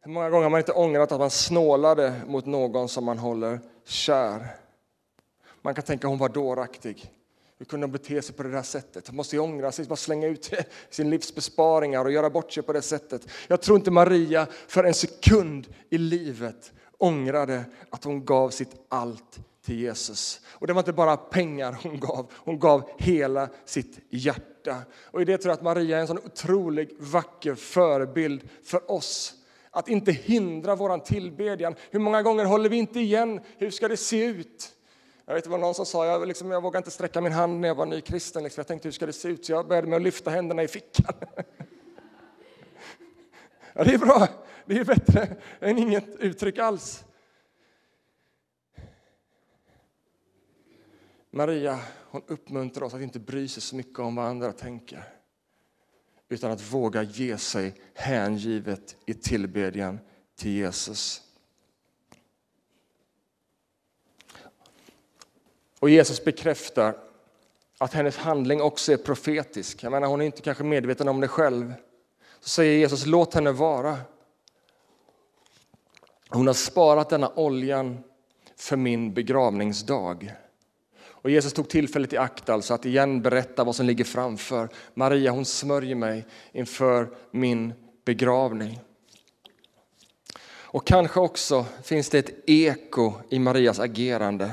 Hur 0.01 0.11
många 0.11 0.29
gånger 0.29 0.43
har 0.43 0.49
man 0.49 0.59
inte 0.59 0.73
ångrat 0.73 1.11
att 1.11 1.19
man 1.19 1.29
snålade 1.29 2.21
mot 2.27 2.45
någon 2.45 2.89
som 2.89 3.05
man 3.05 3.17
håller 3.17 3.59
kär? 3.83 4.47
Man 5.61 5.75
kan 5.75 5.83
tänka 5.83 6.07
hon 6.07 6.17
var 6.17 6.29
dåraktig. 6.29 7.13
Hur 7.57 7.65
kunde 7.65 7.85
hon 7.85 7.91
bete 7.91 8.21
sig 8.21 8.35
på 8.35 8.43
det 8.43 8.51
där 8.51 8.61
sättet? 8.61 9.07
Hon 9.07 9.15
måste 9.15 9.35
ju 9.35 9.41
ångra 9.41 9.71
sig, 9.71 9.85
bara 9.85 9.95
slänga 9.95 10.27
ut 10.27 10.53
sin 10.89 11.09
livsbesparingar 11.09 12.05
och 12.05 12.11
göra 12.11 12.29
bort 12.29 12.51
sig 12.51 12.63
på 12.63 12.73
det 12.73 12.81
sättet. 12.81 13.27
Jag 13.47 13.61
tror 13.61 13.77
inte 13.77 13.91
Maria 13.91 14.45
för 14.67 14.83
en 14.83 14.93
sekund 14.93 15.67
i 15.89 15.97
livet 15.97 16.73
ångrade 16.97 17.65
att 17.89 18.03
hon 18.03 18.25
gav 18.25 18.49
sitt 18.49 18.85
allt 18.89 19.39
till 19.65 19.79
Jesus. 19.79 20.41
Och 20.47 20.67
det 20.67 20.73
var 20.73 20.81
inte 20.81 20.93
bara 20.93 21.17
pengar 21.17 21.77
hon 21.83 21.99
gav, 21.99 22.31
hon 22.33 22.59
gav 22.59 22.89
hela 22.97 23.49
sitt 23.65 23.99
hjärta. 24.09 24.75
Och 25.03 25.21
i 25.21 25.25
det 25.25 25.37
tror 25.37 25.49
jag 25.49 25.57
att 25.57 25.63
Maria 25.63 25.97
är 25.97 26.01
en 26.01 26.07
sån 26.07 26.17
otroligt 26.17 26.95
vacker 26.99 27.55
förebild 27.55 28.49
för 28.63 28.91
oss. 28.91 29.33
Att 29.71 29.87
inte 29.87 30.11
hindra 30.11 30.75
våran 30.75 30.99
tillbedjan. 30.99 31.75
Hur 31.91 31.99
många 31.99 32.21
gånger 32.21 32.45
håller 32.45 32.69
vi 32.69 32.77
inte 32.77 32.99
igen? 32.99 33.41
Hur 33.57 33.71
ska 33.71 33.87
det 33.87 33.97
se 33.97 34.25
ut? 34.25 34.73
Jag 35.25 35.33
vet 35.33 35.47
vad 35.47 35.59
någon 35.59 35.73
som 35.73 35.85
sa, 35.85 36.05
jag, 36.05 36.27
liksom, 36.27 36.51
jag 36.51 36.61
vågade 36.61 36.77
inte 36.77 36.91
sträcka 36.91 37.21
min 37.21 37.31
hand 37.31 37.59
när 37.59 37.67
jag 37.67 37.75
var 37.75 37.85
ny 37.85 38.01
kristen. 38.01 38.43
Liksom. 38.43 38.61
Jag 38.61 38.67
tänkte, 38.67 38.87
hur 38.87 38.93
ska 38.93 39.05
det 39.05 39.13
se 39.13 39.27
ut? 39.27 39.45
Så 39.45 39.51
jag 39.51 39.67
började 39.67 39.87
med 39.87 39.95
att 39.95 40.01
lyfta 40.01 40.29
händerna 40.31 40.63
i 40.63 40.67
fickan. 40.67 41.13
ja, 43.73 43.83
det 43.83 43.93
är 43.93 43.97
bra. 43.97 44.27
Det 44.67 44.77
är 44.77 44.85
bättre 44.85 45.35
än 45.59 45.77
inget 45.77 46.15
uttryck 46.19 46.57
alls. 46.57 47.05
Maria 51.31 51.79
hon 52.09 52.21
uppmuntrar 52.27 52.85
oss 52.85 52.93
att 52.93 53.01
inte 53.01 53.19
bry 53.19 53.47
sig 53.47 53.61
så 53.61 53.75
mycket 53.75 53.99
om 53.99 54.15
vad 54.15 54.25
andra 54.25 54.51
tänker 54.51 55.03
utan 56.29 56.51
att 56.51 56.73
våga 56.73 57.03
ge 57.03 57.37
sig 57.37 57.81
hängivet 57.93 58.95
i 59.05 59.13
tillbedjan 59.13 59.99
till 60.35 60.51
Jesus. 60.51 61.21
Och 65.79 65.89
Jesus 65.89 66.23
bekräftar 66.23 66.97
att 67.77 67.93
hennes 67.93 68.17
handling 68.17 68.61
också 68.61 68.93
är 68.93 68.97
profetisk. 68.97 69.83
Jag 69.83 69.91
menar, 69.91 70.07
hon 70.07 70.21
är 70.21 70.25
inte 70.25 70.41
kanske 70.41 70.63
medveten 70.63 71.07
om 71.07 71.21
det 71.21 71.27
själv. 71.27 71.73
Så 72.39 72.49
säger 72.49 72.79
Jesus, 72.79 73.05
låt 73.05 73.33
henne 73.33 73.51
vara. 73.51 73.97
Hon 76.29 76.47
har 76.47 76.53
sparat 76.53 77.09
denna 77.09 77.31
oljan 77.35 78.03
för 78.55 78.77
min 78.77 79.13
begravningsdag. 79.13 80.33
Och 81.05 81.29
Jesus 81.29 81.53
tog 81.53 81.69
tillfället 81.69 82.13
i 82.13 82.17
akt 82.17 82.49
alltså 82.49 82.73
att 82.73 82.85
igen 82.85 83.21
berätta 83.21 83.63
vad 83.63 83.75
som 83.75 83.85
ligger 83.85 84.03
framför. 84.03 84.69
Maria 84.93 85.31
hon 85.31 85.45
smörjer 85.45 85.95
mig 85.95 86.25
inför 86.51 87.09
min 87.31 87.73
begravning. 88.05 88.79
Och 90.77 90.87
kanske 90.87 91.19
också 91.19 91.65
finns 91.83 92.09
det 92.09 92.19
ett 92.19 92.49
eko 92.49 93.13
i 93.29 93.39
Marias 93.39 93.79
agerande. 93.79 94.51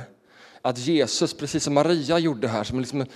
Att 0.62 0.78
Jesus, 0.78 1.34
precis 1.34 1.64
som 1.64 1.74
Maria 1.74 2.18
gjorde 2.18 2.48
här, 2.48 2.64
som 2.64 2.80
liksom, 2.80 3.00
eh, 3.00 3.06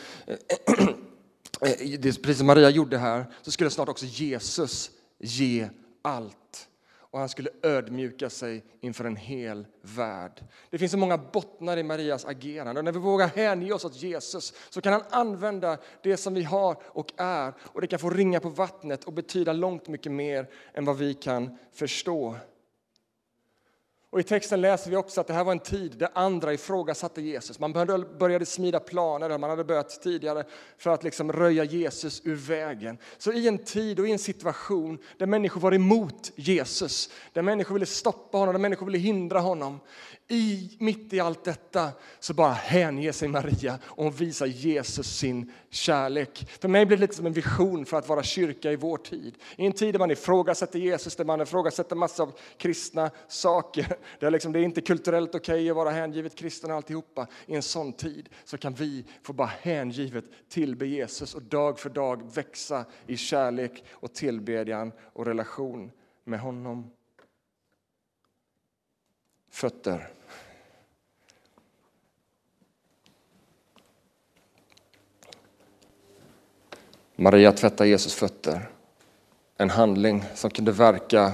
eh, 1.61 1.99
precis 2.01 2.39
som 2.39 2.47
Maria 2.47 2.71
gjorde 2.71 2.99
här, 2.99 3.25
så 3.43 3.51
skulle 3.51 3.71
snart 3.71 3.89
också 3.89 4.07
Jesus 4.07 4.91
ge 5.19 5.69
allt 6.03 6.68
och 7.11 7.19
han 7.19 7.29
skulle 7.29 7.51
ödmjuka 7.63 8.31
sig 8.31 8.65
inför 8.81 9.05
en 9.05 9.17
hel 9.17 9.67
värld. 9.83 10.45
Det 10.71 10.79
finns 10.79 10.93
så 10.93 10.99
många 10.99 11.19
bottnar 11.19 11.77
i 11.77 11.83
Marias 11.83 12.25
agerande 12.25 12.81
och 12.81 12.85
när 12.85 12.93
vi 12.93 12.99
vågar 12.99 13.29
hänge 13.29 13.73
oss 13.73 13.85
åt 13.85 14.03
Jesus 14.03 14.53
så 14.71 14.81
kan 14.81 14.93
han 14.93 15.03
använda 15.11 15.79
det 16.03 16.17
som 16.17 16.35
vi 16.35 16.43
har 16.43 16.77
och 16.85 17.13
är 17.17 17.53
och 17.61 17.81
det 17.81 17.87
kan 17.87 17.99
få 17.99 18.11
ringa 18.11 18.41
på 18.41 18.49
vattnet 18.49 19.05
och 19.05 19.13
betyda 19.13 19.53
långt 19.53 19.89
mycket 19.89 20.13
mer 20.13 20.49
än 20.75 20.85
vad 20.85 20.99
vi 20.99 21.15
kan 21.15 21.59
förstå. 21.73 22.37
Och 24.11 24.21
I 24.21 24.23
texten 24.23 24.61
läser 24.61 24.91
vi 24.91 24.97
också 24.97 25.21
att 25.21 25.27
det 25.27 25.35
här 25.35 25.45
var 25.45 25.53
en 25.53 25.59
tid 25.59 25.99
där 25.99 26.09
andra 26.15 26.53
ifrågasatte 26.53 27.23
Jesus. 27.23 27.59
Man 27.59 27.73
började 28.19 28.47
smida 28.47 28.81
planer, 28.81 29.39
man 29.39 29.51
hade 29.51 29.65
börjat 29.65 30.03
tidigare, 30.03 30.45
för 30.79 30.91
att 30.91 31.05
liksom 31.05 31.33
röja 31.33 31.65
Jesus 31.65 32.23
ur 32.25 32.35
vägen. 32.35 32.99
Så 33.19 33.33
i 33.33 33.49
en 33.49 33.59
tid 33.59 34.01
och 34.01 34.09
i 34.09 34.13
en 34.13 34.19
situation 34.19 34.99
där 35.19 35.27
människor 35.27 35.61
var 35.61 35.75
emot 35.75 36.33
Jesus, 36.37 37.11
där 37.33 37.43
människor 37.43 37.75
ville 37.75 37.87
stoppa 37.87 38.39
honom, 38.39 38.53
där 38.53 38.61
människor 38.61 38.87
ville 38.87 38.99
hindra 38.99 39.41
honom, 39.41 39.81
i, 40.29 40.77
mitt 40.79 41.13
i 41.13 41.21
allt 41.21 41.45
detta 41.45 41.91
så 42.21 42.35
bara 42.35 42.53
hänger 42.53 43.13
sig 43.13 43.29
Maria 43.29 43.79
och 43.85 44.05
hon 44.05 44.13
visar 44.13 44.47
Jesus 44.47 45.17
sin 45.17 45.53
kärlek. 45.71 46.49
För 46.61 46.69
mig 46.69 46.87
blir 46.87 46.97
det 46.97 47.01
lite 47.01 47.15
som 47.15 47.27
en 47.27 47.33
vision 47.33 47.87
för 47.87 47.97
att 47.97 48.09
vara 48.09 48.23
kyrka 48.23 48.73
i 48.73 48.77
vår 48.77 48.97
tid. 48.97 49.35
I 49.57 49.67
en 49.67 49.73
tid 49.73 49.95
där 49.95 49.99
man 49.99 50.11
ifrågasätter 50.11 50.79
Jesus, 50.79 51.17
där 51.17 51.25
man 51.25 51.41
ifrågasätter 51.41 51.97
massa 51.97 52.23
av 52.23 52.33
kristna 52.57 53.11
saker. 53.29 53.97
Där 54.21 54.31
liksom 54.31 54.53
det 54.53 54.61
är 54.61 54.63
inte 54.63 54.81
kulturellt 54.81 55.35
okej 55.35 55.55
okay 55.55 55.71
att 55.71 55.77
vara 55.77 55.91
hängivet 55.91 56.35
kristen 56.35 56.71
och 56.71 56.77
alltihopa. 56.77 57.27
I 57.47 57.55
en 57.55 57.63
sån 57.63 57.93
tid 57.93 58.29
så 58.45 58.59
kan 58.59 58.75
vi 58.75 59.05
få 59.23 59.33
bara 59.33 59.51
hängivet 59.61 60.25
tillbe 60.49 60.87
Jesus 60.87 61.35
och 61.35 61.43
dag 61.43 61.79
för 61.79 61.91
dag 61.91 62.35
växa 62.35 62.85
i 63.07 63.17
kärlek 63.17 63.85
och 63.91 64.15
tillbedjan 64.15 64.93
och 65.13 65.27
relation 65.27 65.91
med 66.25 66.41
honom 66.41 66.91
fötter. 69.51 70.09
Maria 77.17 77.53
tvättar 77.53 77.85
Jesus 77.85 78.15
fötter. 78.15 78.71
En 79.57 79.71
handling 79.71 80.25
som 80.35 80.51
kunde 80.51 80.73
verka 80.73 81.33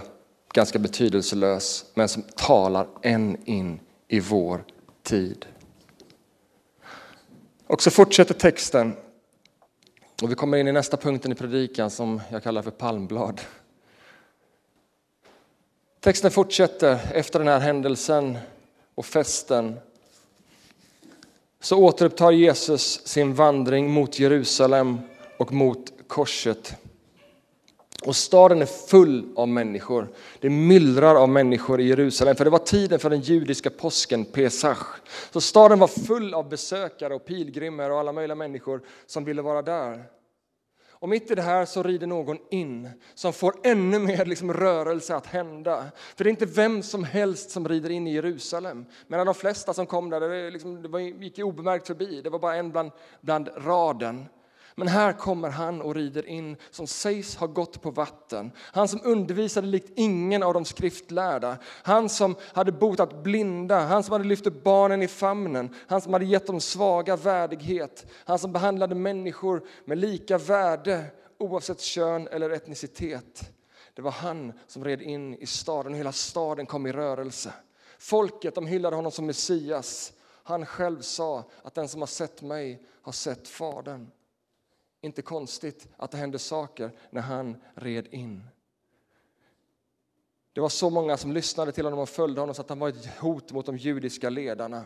ganska 0.54 0.78
betydelselös, 0.78 1.84
men 1.94 2.08
som 2.08 2.22
talar 2.22 2.86
än 3.02 3.36
in 3.44 3.80
i 4.08 4.20
vår 4.20 4.64
tid. 5.02 5.46
Och 7.66 7.82
så 7.82 7.90
fortsätter 7.90 8.34
texten. 8.34 8.96
Och 10.22 10.30
vi 10.30 10.34
kommer 10.34 10.58
in 10.58 10.68
i 10.68 10.72
nästa 10.72 10.96
punkten 10.96 11.32
i 11.32 11.34
predikan 11.34 11.90
som 11.90 12.20
jag 12.30 12.42
kallar 12.42 12.62
för 12.62 12.70
palmblad. 12.70 13.40
Texten 16.04 16.30
fortsätter 16.30 16.98
efter 17.14 17.38
den 17.38 17.48
här 17.48 17.60
händelsen 17.60 18.38
och 18.94 19.06
festen. 19.06 19.76
Så 21.60 21.78
återupptar 21.78 22.30
Jesus 22.30 23.06
sin 23.06 23.34
vandring 23.34 23.90
mot 23.90 24.18
Jerusalem 24.18 24.98
och 25.38 25.52
mot 25.52 25.92
korset. 26.06 26.74
Och 28.02 28.16
staden 28.16 28.62
är 28.62 28.66
full 28.66 29.32
av 29.36 29.48
människor. 29.48 30.08
Det 30.40 30.50
myllrar 30.50 31.14
av 31.14 31.28
människor 31.28 31.80
i 31.80 31.88
Jerusalem, 31.88 32.36
för 32.36 32.44
det 32.44 32.50
var 32.50 32.58
tiden 32.58 32.98
för 32.98 33.10
den 33.10 33.20
judiska 33.20 33.70
påsken, 33.70 34.24
Pesach. 34.24 34.86
Så 35.30 35.40
staden 35.40 35.78
var 35.78 35.88
full 35.88 36.34
av 36.34 36.48
besökare 36.48 37.14
och 37.14 37.24
pilgrimer 37.24 37.90
och 37.90 37.98
alla 37.98 38.12
möjliga 38.12 38.36
människor 38.36 38.82
som 39.06 39.24
ville 39.24 39.42
vara 39.42 39.62
där. 39.62 40.04
Och 41.04 41.10
mitt 41.10 41.30
i 41.30 41.34
det 41.34 41.42
här 41.42 41.64
så 41.64 41.82
rider 41.82 42.06
någon 42.06 42.38
in 42.50 42.90
som 43.14 43.32
får 43.32 43.54
ännu 43.62 43.98
mer 43.98 44.24
liksom 44.24 44.52
rörelse 44.52 45.16
att 45.16 45.26
hända. 45.26 45.84
För 46.16 46.24
det 46.24 46.28
är 46.28 46.30
inte 46.30 46.46
vem 46.46 46.82
som 46.82 47.04
helst 47.04 47.50
som 47.50 47.68
rider 47.68 47.90
in 47.90 48.06
i 48.06 48.14
Jerusalem. 48.14 48.86
Medan 49.06 49.26
de 49.26 49.34
flesta 49.34 49.74
som 49.74 49.86
kom 49.86 50.10
där, 50.10 50.20
det, 50.20 50.50
liksom, 50.50 50.82
det 50.82 51.00
gick 51.00 51.38
obemärkt 51.38 51.86
förbi. 51.86 52.20
Det 52.20 52.30
var 52.30 52.38
bara 52.38 52.56
en 52.56 52.70
bland, 52.70 52.90
bland 53.20 53.48
raden. 53.56 54.26
Men 54.76 54.88
här 54.88 55.12
kommer 55.12 55.50
han 55.50 55.82
och 55.82 55.94
rider 55.94 56.26
in 56.26 56.56
som 56.70 56.86
sägs 56.86 57.36
ha 57.36 57.46
gått 57.46 57.82
på 57.82 57.90
vatten. 57.90 58.52
Han 58.56 58.88
som 58.88 59.00
undervisade 59.04 59.66
likt 59.66 59.92
ingen 59.96 60.42
av 60.42 60.54
de 60.54 60.64
skriftlärda. 60.64 61.56
Han 61.82 62.08
som 62.08 62.36
hade 62.40 62.72
botat 62.72 63.22
blinda, 63.22 63.80
han 63.80 64.02
som 64.02 64.12
hade 64.12 64.24
lyft 64.24 64.46
upp 64.46 64.64
barnen 64.64 65.02
i 65.02 65.08
famnen. 65.08 65.74
Han 65.86 66.00
som 66.00 66.12
hade 66.12 66.24
gett 66.24 66.46
de 66.46 66.60
svaga 66.60 67.16
värdighet. 67.16 68.06
Han 68.24 68.38
som 68.38 68.52
behandlade 68.52 68.94
människor 68.94 69.62
med 69.84 69.98
lika 69.98 70.38
värde 70.38 71.04
oavsett 71.38 71.80
kön 71.80 72.28
eller 72.28 72.50
etnicitet. 72.50 73.50
Det 73.94 74.02
var 74.02 74.10
han 74.10 74.52
som 74.66 74.84
red 74.84 75.02
in 75.02 75.34
i 75.34 75.46
staden 75.46 75.92
och 75.92 75.98
hela 75.98 76.12
staden 76.12 76.66
kom 76.66 76.86
i 76.86 76.92
rörelse. 76.92 77.52
Folket 77.98 78.54
de 78.54 78.66
hyllade 78.66 78.96
honom 78.96 79.12
som 79.12 79.26
Messias. 79.26 80.12
Han 80.42 80.66
själv 80.66 81.00
sa 81.00 81.44
att 81.62 81.74
den 81.74 81.88
som 81.88 82.02
har 82.02 82.06
sett 82.06 82.42
mig 82.42 82.82
har 83.02 83.12
sett 83.12 83.48
Fadern. 83.48 84.10
Inte 85.04 85.22
konstigt 85.22 85.88
att 85.96 86.10
det 86.10 86.16
hände 86.16 86.38
saker 86.38 86.90
när 87.10 87.20
han 87.20 87.56
red 87.74 88.06
in. 88.10 88.42
Det 90.52 90.60
var 90.60 90.68
så 90.68 90.90
många 90.90 91.16
som 91.16 91.32
lyssnade 91.32 91.72
till 91.72 91.84
honom 91.84 92.00
och 92.00 92.08
följde 92.08 92.40
honom 92.40 92.54
så 92.54 92.62
att 92.62 92.68
han 92.68 92.78
var 92.78 92.88
ett 92.88 93.06
hot 93.06 93.52
mot 93.52 93.66
de 93.66 93.76
judiska 93.76 94.30
ledarna. 94.30 94.84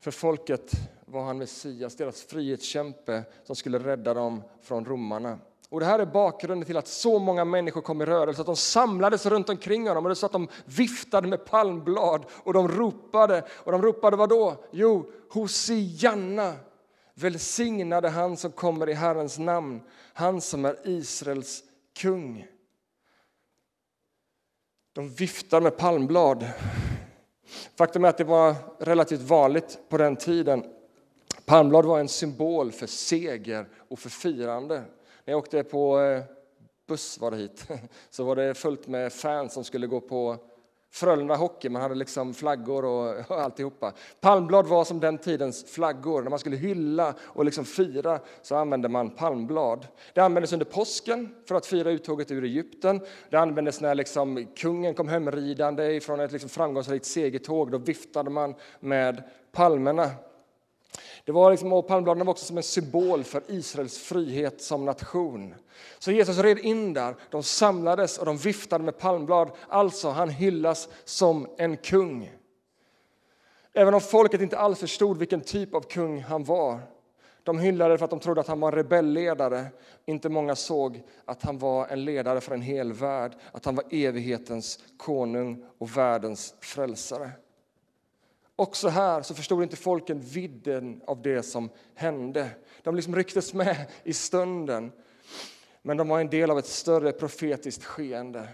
För 0.00 0.10
folket 0.10 0.70
var 1.04 1.24
han 1.24 1.38
Messias, 1.38 1.96
deras 1.96 2.22
frihetskämpe 2.22 3.22
som 3.44 3.56
skulle 3.56 3.78
rädda 3.78 4.14
dem 4.14 4.42
från 4.62 4.84
romarna. 4.84 5.38
Och 5.68 5.80
Det 5.80 5.86
här 5.86 5.98
är 5.98 6.06
bakgrunden 6.06 6.66
till 6.66 6.76
att 6.76 6.88
så 6.88 7.18
många 7.18 7.44
människor 7.44 7.80
kom 7.80 8.02
i 8.02 8.06
rörelse, 8.06 8.40
att 8.40 8.46
de 8.46 8.56
samlades 8.56 9.26
runt 9.26 9.48
omkring 9.48 9.88
honom 9.88 10.04
och 10.04 10.08
det 10.08 10.16
så 10.16 10.26
att 10.26 10.32
de 10.32 10.48
viftade 10.64 11.28
med 11.28 11.44
palmblad 11.44 12.24
och 12.30 12.52
de 12.52 12.68
ropade. 12.68 13.44
Och 13.50 13.72
de 13.72 13.82
ropade 13.82 14.16
vad 14.16 14.28
då? 14.28 14.64
Jo, 14.70 15.10
Hosianna, 15.30 16.54
Välsignade 17.18 18.08
han 18.08 18.36
som 18.36 18.52
kommer 18.52 18.88
i 18.88 18.92
Herrens 18.92 19.38
namn, 19.38 19.82
han 20.12 20.40
som 20.40 20.64
är 20.64 20.78
Israels 20.84 21.64
kung. 21.98 22.46
De 24.92 25.08
viftar 25.08 25.60
med 25.60 25.76
palmblad. 25.76 26.46
Faktum 27.76 28.04
är 28.04 28.08
att 28.08 28.18
det 28.18 28.24
var 28.24 28.54
relativt 28.78 29.20
vanligt 29.20 29.78
på 29.88 29.96
den 29.96 30.16
tiden. 30.16 30.64
Palmblad 31.44 31.84
var 31.84 32.00
en 32.00 32.08
symbol 32.08 32.72
för 32.72 32.86
seger 32.86 33.68
och 33.88 33.98
för 33.98 34.10
firande. 34.10 34.74
När 35.24 35.32
jag 35.32 35.38
åkte 35.38 35.64
på 35.64 36.00
eh, 36.00 36.22
buss 36.86 37.18
var 37.18 37.30
det 37.30 37.36
hit, 37.36 37.68
så 38.10 38.24
var 38.24 38.36
det 38.36 38.54
fullt 38.54 38.86
med 38.86 39.12
fans 39.12 39.52
som 39.52 39.64
skulle 39.64 39.86
gå 39.86 40.00
på 40.00 40.36
Frölunda 40.90 41.34
Hockey, 41.36 41.68
man 41.68 41.82
hade 41.82 41.94
liksom 41.94 42.34
flaggor 42.34 42.84
och, 42.84 43.30
och 43.30 43.40
alltihopa. 43.40 43.92
Palmblad 44.20 44.66
var 44.66 44.84
som 44.84 45.00
den 45.00 45.18
tidens 45.18 45.72
flaggor. 45.72 46.22
När 46.22 46.30
man 46.30 46.38
skulle 46.38 46.56
hylla 46.56 47.14
och 47.20 47.44
liksom 47.44 47.64
fira 47.64 48.20
så 48.42 48.56
använde 48.56 48.88
man 48.88 49.10
palmblad. 49.10 49.86
Det 50.14 50.20
användes 50.20 50.52
under 50.52 50.66
påsken 50.66 51.34
för 51.48 51.54
att 51.54 51.66
fira 51.66 51.90
uttåget 51.90 52.30
ur 52.30 52.44
Egypten. 52.44 53.00
Det 53.30 53.36
användes 53.36 53.80
när 53.80 53.94
liksom 53.94 54.46
kungen 54.56 54.94
kom 54.94 55.08
hemridande 55.08 56.00
från 56.00 56.20
ett 56.20 56.32
liksom 56.32 56.50
framgångsrikt 56.50 57.04
segertåg. 57.04 57.70
Då 57.70 57.78
viftade 57.78 58.30
man 58.30 58.54
med 58.80 59.22
palmerna. 59.52 60.10
Det 61.24 61.32
var 61.32 61.50
liksom, 61.50 61.72
och 61.72 61.86
palmbladen 61.86 62.26
var 62.26 62.30
också 62.30 62.44
som 62.44 62.56
en 62.56 62.62
symbol 62.62 63.24
för 63.24 63.42
Israels 63.46 63.98
frihet 63.98 64.62
som 64.62 64.84
nation. 64.84 65.54
Så 65.98 66.12
Jesus 66.12 66.38
red 66.38 66.58
in 66.58 66.92
där, 66.92 67.14
de 67.30 67.42
samlades 67.42 68.18
och 68.18 68.26
de 68.26 68.36
viftade 68.36 68.84
med 68.84 68.98
palmblad. 68.98 69.50
Alltså, 69.68 70.08
han 70.08 70.28
hyllas 70.28 70.88
som 71.04 71.48
en 71.58 71.76
kung. 71.76 72.30
Även 73.72 73.94
om 73.94 74.00
folket 74.00 74.40
inte 74.40 74.58
alls 74.58 74.78
förstod 74.78 75.18
vilken 75.18 75.40
typ 75.40 75.74
av 75.74 75.80
kung 75.80 76.22
han 76.22 76.44
var. 76.44 76.80
De 77.42 77.58
hyllade 77.58 77.98
för 77.98 78.04
att 78.04 78.10
de 78.10 78.20
trodde 78.20 78.40
att 78.40 78.46
han 78.46 78.60
var 78.60 78.68
en 78.68 78.78
rebellledare. 78.78 79.66
Inte 80.06 80.28
många 80.28 80.56
såg 80.56 81.02
att 81.24 81.42
han 81.42 81.58
var 81.58 81.86
en 81.86 82.04
ledare 82.04 82.40
för 82.40 82.54
en 82.54 82.62
hel 82.62 82.92
värld, 82.92 83.32
att 83.52 83.64
han 83.64 83.74
var 83.74 83.84
evighetens 83.90 84.78
konung 84.96 85.64
och 85.78 85.96
världens 85.96 86.54
frälsare. 86.60 87.30
Också 88.56 88.88
här 88.88 89.22
så 89.22 89.34
förstod 89.34 89.62
inte 89.62 89.76
folken 89.76 90.20
vidden 90.20 91.02
av 91.06 91.22
det 91.22 91.42
som 91.42 91.70
hände. 91.94 92.50
De 92.82 92.96
liksom 92.96 93.16
rycktes 93.16 93.54
med 93.54 93.86
i 94.04 94.12
stunden, 94.12 94.92
men 95.82 95.96
de 95.96 96.08
var 96.08 96.20
en 96.20 96.30
del 96.30 96.50
av 96.50 96.58
ett 96.58 96.66
större 96.66 97.12
profetiskt 97.12 97.84
skeende. 97.84 98.48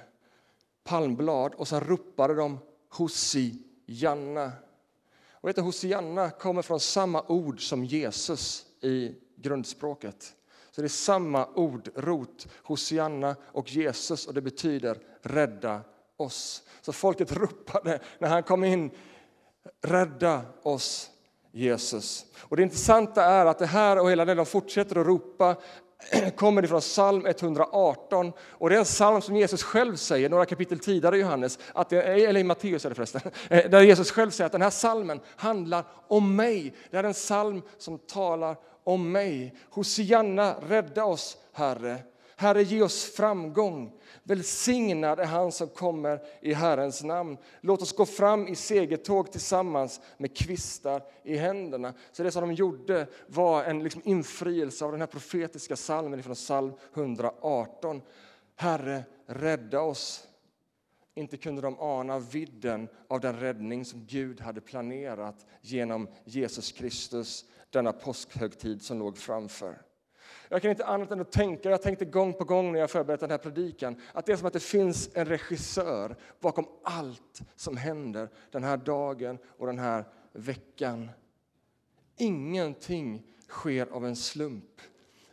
Palmblad, 0.85 1.55
och 1.55 1.69
så 1.69 1.81
ropade 1.81 2.35
de 2.35 2.59
Hosianna. 2.89 4.53
Och 5.31 5.49
vet 5.49 5.57
du, 5.57 5.63
Hosianna 5.63 6.31
kommer 6.31 6.63
från 6.63 6.81
samma 6.81 7.23
ord 7.23 7.69
som 7.69 7.85
Jesus 7.85 8.67
i 8.81 9.15
grundspråket. 9.37 10.35
Så 10.71 10.81
det 10.81 10.87
är 10.87 10.89
samma 10.89 11.47
ordrot, 11.47 12.47
Hosianna 12.63 13.37
och 13.43 13.73
Jesus, 13.73 14.27
och 14.27 14.35
det 14.35 14.43
betyder 14.43 14.99
rädda 15.23 15.81
oss. 16.17 16.63
Så 16.81 16.93
folket 16.93 17.33
ropade 17.37 18.01
när 18.19 18.29
han 18.29 18.43
kom 18.43 18.65
in 18.65 18.91
Rädda 19.83 20.43
oss, 20.63 21.11
Jesus. 21.53 22.25
Och 22.39 22.57
Det 22.57 22.63
intressanta 22.63 23.25
är 23.25 23.47
att 23.47 23.59
det 23.59 23.67
här 23.67 24.01
och 24.01 24.11
hela 24.11 24.25
det 24.25 24.35
de 24.35 24.47
fortsätter 24.47 25.01
att 25.01 25.07
ropa 25.07 25.57
kommer 26.37 26.65
ifrån 26.65 26.81
psalm 26.81 27.27
118. 27.27 28.33
Och 28.39 28.69
Det 28.69 28.75
är 28.75 28.79
en 28.79 28.85
psalm 28.85 29.23
som 29.23 29.37
Jesus 29.37 29.63
själv 29.63 29.97
säger, 29.97 30.29
några 30.29 30.47
kapitel 30.47 30.79
tidigare 30.79 31.17
i 31.17 31.21
Johannes, 31.21 31.59
att 31.75 31.89
det, 31.89 32.03
eller 32.03 32.41
i 32.41 32.45
Matteus 32.45 32.85
är 32.85 32.89
det 32.89 32.95
förresten, 32.95 33.21
eh, 33.51 33.71
där 33.71 33.83
Jesus 33.83 34.11
själv 34.11 34.31
säger 34.31 34.47
att 34.47 34.53
den 34.53 34.63
här 34.63 34.71
psalmen 34.71 35.21
handlar 35.37 35.85
om 36.09 36.37
mig. 36.37 36.75
Det 36.91 36.97
är 36.97 37.05
en 37.05 37.13
psalm 37.13 37.63
som 37.79 37.99
talar 37.99 38.57
om 38.85 39.13
mig. 39.13 39.55
Hosianna, 39.71 40.55
rädda 40.69 41.05
oss, 41.05 41.37
Herre. 41.53 41.99
Herre, 42.37 42.63
ge 42.63 42.83
oss 42.83 43.05
framgång. 43.05 43.93
Välsignad 44.23 45.21
är 45.21 45.25
han 45.25 45.53
som 45.53 45.69
kommer 45.69 46.21
i 46.41 46.53
Herrens 46.53 47.03
namn. 47.03 47.37
Låt 47.61 47.83
oss 47.83 47.93
gå 47.93 48.07
fram 48.07 48.49
i 48.49 48.57
segertåg 48.57 49.33
tillsammans 49.33 50.01
med 50.17 50.37
kvistar 50.37 51.03
i 51.23 51.37
händerna. 51.37 51.95
Så 52.13 52.23
det 52.23 52.31
som 52.31 52.49
de 52.49 52.55
gjorde 52.55 53.07
var 53.27 53.65
en 53.65 53.83
liksom 53.83 54.03
infrielse 54.05 54.85
av 54.85 54.93
den 54.93 55.01
här 55.01 55.07
profetiska 55.07 55.77
salmen 55.77 56.23
från 56.23 56.35
psalm 56.35 56.73
118. 56.95 58.03
Herre, 58.57 59.05
rädda 59.27 59.81
oss. 59.81 60.29
Inte 61.15 61.37
kunde 61.37 61.63
de 61.63 61.81
ana 61.81 62.19
vidden 62.19 62.89
av 63.09 63.21
den 63.21 63.41
räddning 63.41 63.85
som 63.85 64.07
Gud 64.07 64.41
hade 64.41 64.61
planerat 64.61 65.47
genom 65.61 66.09
Jesus 66.25 66.73
Kristus 66.73 67.45
denna 67.71 67.93
påskhögtid 67.93 68.83
som 68.83 68.99
låg 68.99 69.19
framför. 69.19 69.79
Jag 70.53 70.63
kan 70.63 70.71
inte 70.71 70.87
annat 70.87 71.11
än 71.11 71.21
att 71.21 71.33
tänka, 71.33 71.71
jag 71.71 71.83
tänkte 71.83 72.05
gång 72.05 72.33
på 72.33 72.45
gång 72.45 72.73
när 72.73 72.81
jag 72.81 72.91
förberedde 72.91 73.21
den 73.21 73.31
här 73.31 73.39
predikan, 73.39 73.97
att 74.13 74.27
det 74.27 74.33
är 74.33 74.37
som 74.37 74.47
att 74.47 74.53
det 74.53 74.63
finns 74.63 75.11
en 75.15 75.25
regissör 75.25 76.17
bakom 76.41 76.67
allt 76.83 77.43
som 77.57 77.77
händer 77.77 78.29
den 78.51 78.65
här 78.65 78.77
dagen 78.77 79.39
och 79.59 79.67
den 79.67 79.79
här 79.79 80.05
veckan. 80.33 81.11
Ingenting 82.17 83.23
sker 83.49 83.87
av 83.87 84.07
en 84.07 84.17
slump. 84.17 84.81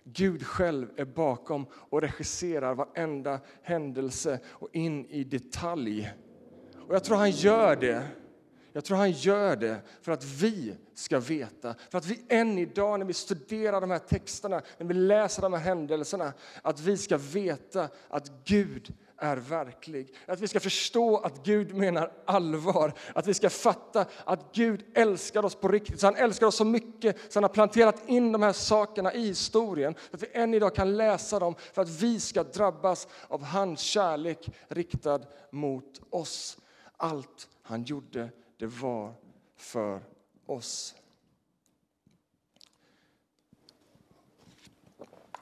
Gud 0.04 0.46
själv 0.46 0.88
är 0.96 1.06
bakom 1.06 1.66
och 1.74 2.02
regisserar 2.02 2.76
varenda 2.76 3.40
händelse 3.62 4.40
och 4.48 4.70
in 4.76 5.06
i 5.06 5.24
detalj. 5.24 6.14
Och 6.88 6.96
jag 6.96 7.04
tror 7.04 7.18
han 7.18 7.32
gör 7.32 7.76
det 7.76 8.08
jag 8.80 8.86
tror 8.86 8.98
han 8.98 9.12
gör 9.12 9.56
det 9.56 9.82
för 10.02 10.12
att 10.12 10.24
vi 10.24 10.76
ska 10.94 11.20
veta, 11.20 11.76
för 11.90 11.98
att 11.98 12.06
vi 12.06 12.22
än 12.30 12.58
idag 12.58 13.00
när 13.00 13.06
vi 13.06 13.14
studerar 13.14 13.82
de 13.82 13.92
här 13.92 14.00
texterna, 14.00 14.62
när 14.78 14.88
vi 14.88 14.94
läser 14.94 15.42
de 15.42 15.54
här 15.54 15.60
händelserna, 15.60 16.34
att 16.62 16.80
vi 16.80 16.98
ska 16.98 17.18
veta 17.18 17.90
att 18.10 18.32
Gud 18.46 18.94
är 19.18 19.38
verklig. 19.38 20.16
Att 20.26 20.40
vi 20.40 20.48
ska 20.48 20.60
förstå 20.60 21.18
att 21.18 21.46
Gud 21.46 21.76
menar 21.76 22.12
allvar, 22.26 22.94
att 23.14 23.28
vi 23.28 23.34
ska 23.34 23.50
fatta 23.50 24.06
att 24.24 24.54
Gud 24.54 24.86
älskar 24.94 25.46
oss 25.46 25.56
på 25.56 25.68
riktigt. 25.68 26.00
Så 26.00 26.08
han 26.08 26.16
älskar 26.16 26.48
oss 26.48 26.56
så 26.56 26.66
mycket 26.66 27.18
så 27.32 27.38
han 27.38 27.44
har 27.44 27.50
planterat 27.50 28.10
in 28.10 28.32
de 28.32 28.42
här 28.42 28.54
sakerna 28.54 29.14
i 29.14 29.28
historien, 29.28 29.96
så 30.10 30.16
att 30.16 30.24
vi 30.24 30.28
än 30.34 30.54
idag 30.54 30.76
kan 30.76 30.98
läsa 30.98 31.40
dem 31.40 31.56
för 31.74 31.82
att 31.82 31.90
vi 31.90 32.20
ska 32.20 32.44
drabbas 32.44 33.08
av 33.28 33.44
hans 33.44 33.80
kärlek 33.80 34.50
riktad 34.68 35.22
mot 35.52 36.02
oss. 36.10 36.58
Allt 36.98 37.48
han 37.62 37.84
gjorde 37.84 38.30
det 38.60 38.68
var 38.68 39.14
för 39.56 40.02
oss. 40.46 40.96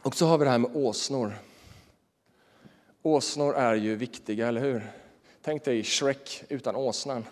Och 0.02 0.16
så 0.16 0.26
har 0.26 0.38
vi 0.38 0.46
det 0.46 0.52
här 0.52 0.58
med 0.58 0.76
åsnor. 0.76 1.34
Åsnor 3.02 3.56
är 3.56 3.76
ju 3.76 3.96
viktiga, 3.96 4.48
eller 4.48 4.62
hur? 4.62 4.92
Tänk 5.42 5.66
dig 5.66 5.84
Shrek 5.84 6.44
utan 6.50 6.76
åsnan. 6.76 7.26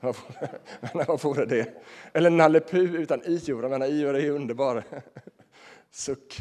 Vad 0.92 1.22
vore 1.22 1.46
det? 1.46 1.84
Eller 2.12 2.30
Nalle 2.30 2.60
Puh 2.60 2.94
utan 2.94 3.22
Ior. 3.24 3.62
Jag 3.62 3.70
menar, 3.70 3.86
Ior 3.86 4.14
är 4.14 4.20
ju 4.20 4.30
underbar. 4.30 4.84
Suck. 5.90 6.38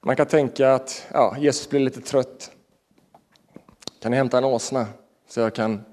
Man 0.00 0.16
kan 0.16 0.26
tänka 0.26 0.74
att 0.74 1.06
ja, 1.12 1.36
Jesus 1.38 1.70
blir 1.70 1.80
lite 1.80 2.00
trött. 2.00 2.52
Kan 4.06 4.10
ni 4.10 4.16
hämta 4.16 4.38
en 4.38 4.44
åsna 4.44 4.86
så 5.28 5.40
jag 5.40 5.54
kan 5.54 5.84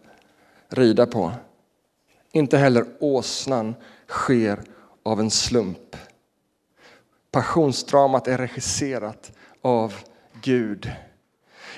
rida 0.67 1.05
på? 1.05 1.31
Inte 2.31 2.57
heller 2.57 2.85
åsnan 2.99 3.75
sker 4.07 4.59
av 5.03 5.19
en 5.19 5.31
slump. 5.31 5.95
Passionsdramat 7.31 8.27
är 8.27 8.37
regisserat 8.37 9.31
av 9.61 9.93
Gud. 10.41 10.91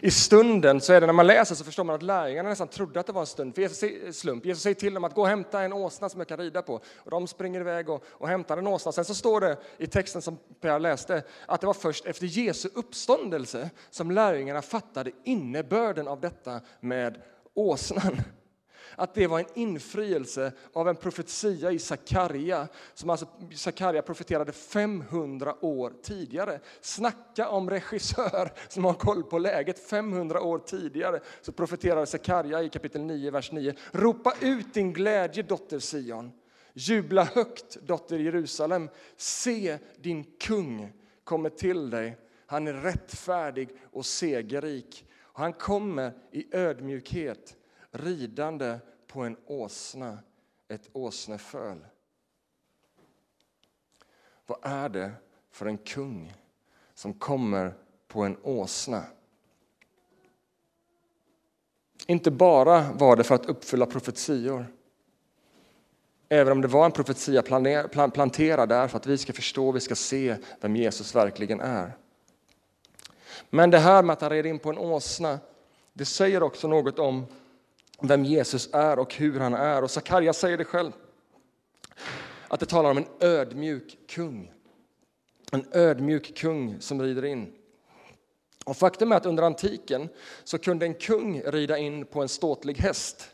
I 0.02 0.12
stunden, 0.12 0.82
så 0.82 0.94
är 0.94 1.02
det 1.02 1.06
när 1.08 1.14
man 1.14 1.28
läser 1.28 1.56
så 1.56 1.64
förstår 1.64 1.84
man 1.84 1.96
att 1.96 2.04
lärjungarna 2.04 2.50
nästan 2.50 2.68
trodde 2.68 3.00
att 3.00 3.08
det 3.08 3.14
var 3.14 3.22
en 3.22 3.28
stund 3.28 3.56
för 3.56 3.62
Jesus, 3.62 4.18
slump. 4.18 4.46
Jesus 4.46 4.64
säger 4.64 4.74
till 4.74 4.94
dem 4.94 5.04
att 5.04 5.16
gå 5.16 5.22
och 5.22 5.28
hämta 5.28 5.62
en 5.62 5.74
åsna 5.74 6.10
som 6.10 6.20
jag 6.20 6.28
kan 6.28 6.38
rida 6.38 6.62
på. 6.62 6.74
Och 6.98 7.12
de 7.12 7.28
springer 7.28 7.60
iväg 7.60 7.90
och, 7.90 8.04
och 8.08 8.28
hämtar 8.28 8.58
en 8.58 8.68
åsna. 8.68 8.92
Sen 8.92 9.06
så 9.06 9.16
står 9.16 9.42
det 9.42 9.58
i 9.78 9.88
texten 9.88 10.22
som 10.22 10.38
Per 10.62 10.80
läste 10.80 11.24
att 11.46 11.62
det 11.62 11.68
var 11.68 11.74
först 11.74 12.06
efter 12.06 12.26
Jesu 12.26 12.70
uppståndelse 12.74 13.70
som 13.90 14.12
lärjungarna 14.12 14.62
fattade 14.62 15.12
innebörden 15.24 16.08
av 16.08 16.22
detta 16.22 16.62
med 16.80 17.22
åsnan 17.54 18.22
att 18.96 19.14
det 19.14 19.28
var 19.28 19.40
en 19.40 19.46
infrielse 19.54 20.52
av 20.74 20.90
en 20.90 20.96
profetia 20.96 21.72
i 21.72 21.80
Sakarja 21.80 22.68
som 22.94 23.10
alltså 23.10 23.28
Sakarja 23.56 24.02
profeterade 24.02 24.52
500 24.52 25.56
år 25.62 25.94
tidigare. 26.04 26.60
Snacka 26.82 27.50
om 27.50 27.70
regissör 27.70 28.52
som 28.68 28.86
har 28.86 28.94
koll 28.94 29.24
på 29.24 29.38
läget. 29.38 29.80
500 29.80 30.42
år 30.42 30.60
tidigare 30.60 31.20
så 31.42 31.52
profeterade 31.52 32.06
Sakarja 32.06 32.64
i 32.64 32.70
kapitel 32.70 33.02
9, 33.02 33.32
vers 33.32 33.52
9. 33.52 33.74
Ropa 33.92 34.34
ut 34.42 34.74
din 34.74 34.94
glädje, 34.94 35.44
dotter 35.44 35.80
Sion. 35.80 36.32
Jubla 36.74 37.24
högt, 37.24 37.78
dotter 37.82 38.20
Jerusalem. 38.20 38.90
Se, 39.18 39.78
din 39.98 40.24
kung 40.24 40.94
kommer 41.24 41.50
till 41.50 41.90
dig. 41.90 42.18
Han 42.46 42.68
är 42.68 42.74
rättfärdig 42.74 43.70
och 43.92 44.06
segerrik. 44.06 45.06
Han 45.34 45.54
kommer 45.54 46.14
i 46.32 46.56
ödmjukhet 46.56 47.56
ridande 47.98 48.80
på 49.08 49.22
en 49.22 49.38
åsna, 49.46 50.20
ett 50.68 50.90
åsneföl. 50.94 51.86
Vad 54.46 54.58
är 54.62 54.90
det 54.90 55.12
för 55.52 55.66
en 55.66 55.78
kung 55.78 56.34
som 56.94 57.14
kommer 57.14 57.74
på 58.08 58.24
en 58.24 58.38
åsna? 58.44 59.04
Inte 62.08 62.32
bara 62.32 62.92
var 62.92 63.16
det 63.16 63.24
för 63.24 63.36
att 63.36 63.46
uppfylla 63.46 63.86
profetior, 63.86 64.66
även 66.30 66.52
om 66.52 66.62
det 66.62 66.68
var 66.68 66.86
en 66.86 66.92
profetia 66.92 67.42
planterad 68.14 68.70
där 68.70 68.88
för 68.88 68.98
att 68.98 69.08
vi 69.08 69.18
ska 69.18 69.34
förstå 69.34 69.72
vi 69.72 69.80
ska 69.80 69.96
se 69.96 70.38
vem 70.62 70.76
Jesus 70.76 71.16
verkligen 71.16 71.60
är. 71.60 71.98
Men 73.50 73.70
det 73.70 73.80
här 73.80 74.04
med 74.04 74.14
att 74.14 74.22
han 74.22 74.30
red 74.30 74.46
in 74.46 74.60
på 74.60 74.70
en 74.70 74.78
åsna, 74.78 75.40
det 75.94 76.06
säger 76.06 76.44
också 76.44 76.68
något 76.68 77.00
om 77.00 77.26
vem 78.02 78.26
Jesus 78.26 78.70
är 78.74 79.00
och 79.00 79.16
hur 79.16 79.40
han 79.40 79.54
är. 79.54 79.82
Och 79.82 79.92
Sakarja 79.92 80.34
säger 80.34 80.58
det 80.58 80.66
själv, 80.66 80.92
att 82.48 82.60
det 82.60 82.66
talar 82.66 82.92
om 82.92 82.98
en 82.98 83.08
ödmjuk 83.20 83.98
kung. 84.10 84.52
En 85.52 85.66
ödmjuk 85.72 86.38
kung 86.38 86.76
som 86.80 87.02
rider 87.02 87.26
in. 87.26 87.54
Och 88.66 88.78
faktum 88.78 89.12
är 89.12 89.16
att 89.16 89.26
under 89.26 89.44
antiken 89.44 90.10
så 90.44 90.58
kunde 90.58 90.86
en 90.86 90.94
kung 90.94 91.42
rida 91.42 91.78
in 91.78 92.06
på 92.06 92.22
en 92.22 92.30
ståtlig 92.30 92.78
häst. 92.78 93.30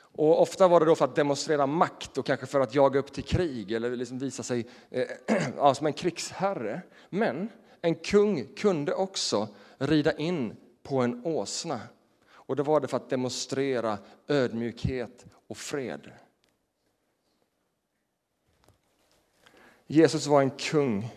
Och 0.00 0.42
ofta 0.42 0.68
var 0.68 0.80
det 0.80 0.86
då 0.86 0.94
för 0.94 1.04
att 1.04 1.16
demonstrera 1.16 1.66
makt 1.66 2.18
och 2.18 2.26
kanske 2.26 2.46
för 2.46 2.60
att 2.60 2.74
jaga 2.74 3.00
upp 3.00 3.12
till 3.12 3.24
krig 3.24 3.72
eller 3.72 3.96
liksom 3.96 4.18
visa 4.18 4.42
sig 4.42 4.66
eh, 4.90 5.06
ja, 5.56 5.74
som 5.74 5.86
en 5.86 5.92
krigsherre. 5.92 6.80
Men 7.10 7.48
en 7.80 7.94
kung 7.94 8.46
kunde 8.54 8.94
också 8.94 9.48
rida 9.78 10.12
in 10.12 10.56
på 10.82 10.98
en 10.98 11.26
åsna 11.26 11.80
och 12.48 12.56
det 12.56 12.62
var 12.62 12.80
det 12.80 12.88
för 12.88 12.96
att 12.96 13.10
demonstrera 13.10 13.98
ödmjukhet 14.28 15.26
och 15.46 15.56
fred. 15.56 16.10
Jesus 19.86 20.26
var 20.26 20.42
en 20.42 20.50
kung 20.50 21.10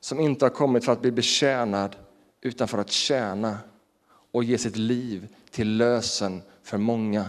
som 0.00 0.20
inte 0.20 0.44
har 0.44 0.50
kommit 0.50 0.84
för 0.84 0.92
att 0.92 1.00
bli 1.00 1.10
betjänad 1.10 1.96
utan 2.40 2.68
för 2.68 2.78
att 2.78 2.90
tjäna 2.90 3.58
och 4.06 4.44
ge 4.44 4.58
sitt 4.58 4.76
liv 4.76 5.36
till 5.50 5.76
lösen 5.76 6.42
för 6.62 6.78
många, 6.78 7.24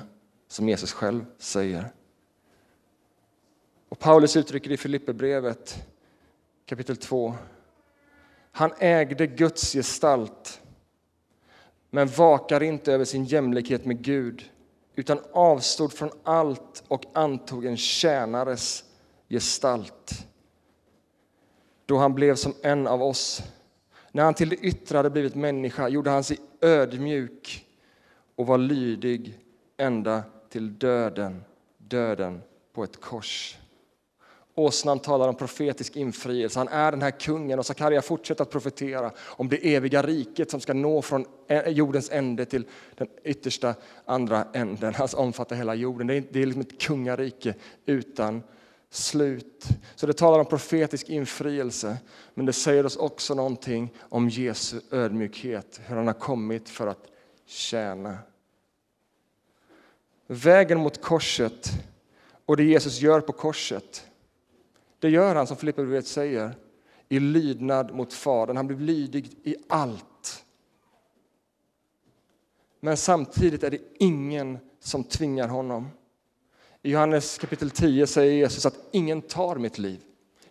som 0.47 0.69
Jesus 0.69 0.93
själv 0.93 1.25
säger. 1.37 1.91
Och 3.89 3.99
Paulus 3.99 4.35
uttrycker 4.35 4.71
i 4.71 4.77
Filipperbrevet 4.77 5.87
kapitel 6.65 6.97
2. 6.97 7.35
Han 8.51 8.71
ägde 8.79 9.27
Guds 9.27 9.73
gestalt 9.73 10.61
men 11.95 12.07
vakar 12.07 12.63
inte 12.63 12.93
över 12.93 13.05
sin 13.05 13.25
jämlikhet 13.25 13.85
med 13.85 14.01
Gud 14.01 14.49
utan 14.95 15.19
avstod 15.31 15.93
från 15.93 16.09
allt 16.23 16.83
och 16.87 17.05
antog 17.13 17.65
en 17.65 17.77
tjänares 17.77 18.83
gestalt 19.29 20.27
då 21.85 21.97
han 21.97 22.13
blev 22.15 22.35
som 22.35 22.53
en 22.63 22.87
av 22.87 23.03
oss. 23.03 23.43
När 24.11 24.23
han 24.23 24.33
till 24.33 24.49
det 24.49 24.55
yttre 24.55 24.97
hade 24.97 25.09
blivit 25.09 25.35
människa 25.35 25.87
gjorde 25.87 26.09
han 26.09 26.23
sig 26.23 26.37
ödmjuk 26.61 27.65
och 28.35 28.47
var 28.47 28.57
lydig 28.57 29.39
ända 29.77 30.23
till 30.49 30.79
döden, 30.79 31.43
döden 31.77 32.41
på 32.73 32.83
ett 32.83 33.01
kors. 33.01 33.57
Åsnan 34.57 34.99
talar 34.99 35.27
om 35.27 35.35
profetisk 35.35 35.95
infrielse. 35.95 36.59
Han 36.59 36.67
är 36.67 36.91
den 36.91 37.01
här 37.01 37.11
kungen 37.11 37.59
och 37.59 37.65
Sakarja 37.65 38.01
fortsätter 38.01 38.43
att 38.43 38.49
profetera 38.49 39.11
om 39.19 39.49
det 39.49 39.75
eviga 39.75 40.01
riket 40.01 40.51
som 40.51 40.61
ska 40.61 40.73
nå 40.73 41.01
från 41.01 41.25
jordens 41.67 42.11
ände 42.11 42.45
till 42.45 42.65
den 42.95 43.07
yttersta 43.23 43.75
andra 44.05 44.47
änden. 44.53 44.93
Alltså 44.97 45.17
omfatta 45.17 45.55
hela 45.55 45.75
jorden. 45.75 46.07
Det 46.07 46.15
är, 46.15 46.23
det 46.31 46.41
är 46.41 46.45
liksom 46.45 46.61
ett 46.61 46.81
kungarike 46.81 47.55
utan 47.85 48.43
slut. 48.89 49.67
Så 49.95 50.07
det 50.07 50.13
talar 50.13 50.39
om 50.39 50.45
profetisk 50.45 51.09
infrielse, 51.09 51.97
men 52.33 52.45
det 52.45 52.53
säger 52.53 52.85
oss 52.85 52.97
också 52.97 53.33
någonting 53.33 53.93
om 53.99 54.29
Jesu 54.29 54.79
ödmjukhet, 54.91 55.81
hur 55.85 55.95
han 55.95 56.07
har 56.07 56.13
kommit 56.13 56.69
för 56.69 56.87
att 56.87 57.07
tjäna. 57.45 58.17
Vägen 60.27 60.79
mot 60.79 61.01
korset 61.01 61.69
och 62.45 62.57
det 62.57 62.63
Jesus 62.63 63.01
gör 63.01 63.21
på 63.21 63.33
korset 63.33 64.05
det 64.99 65.09
gör 65.09 65.35
han, 65.35 65.47
som 65.47 65.57
Filipperbrevet 65.57 66.07
säger, 66.07 66.55
i 67.09 67.19
lydnad 67.19 67.93
mot 67.93 68.13
Fadern. 68.13 68.57
Han 68.57 68.67
blir 68.67 68.77
lydig 68.77 69.37
i 69.43 69.55
allt. 69.69 70.45
Men 72.79 72.97
samtidigt 72.97 73.63
är 73.63 73.71
det 73.71 73.81
ingen 73.99 74.57
som 74.79 75.03
tvingar 75.03 75.47
honom. 75.47 75.89
I 76.81 76.91
Johannes 76.91 77.37
kapitel 77.37 77.69
10 77.69 78.07
säger 78.07 78.33
Jesus 78.33 78.65
att 78.65 78.79
ingen 78.91 79.21
tar 79.21 79.55
mitt 79.55 79.77
liv. 79.77 80.01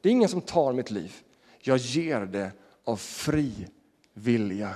Det 0.00 0.08
är 0.08 0.12
ingen 0.12 0.28
som 0.28 0.40
tar 0.40 0.72
mitt 0.72 0.90
liv. 0.90 1.14
Jag 1.60 1.76
ger 1.76 2.20
det 2.20 2.52
av 2.84 2.96
fri 2.96 3.66
vilja. 4.12 4.74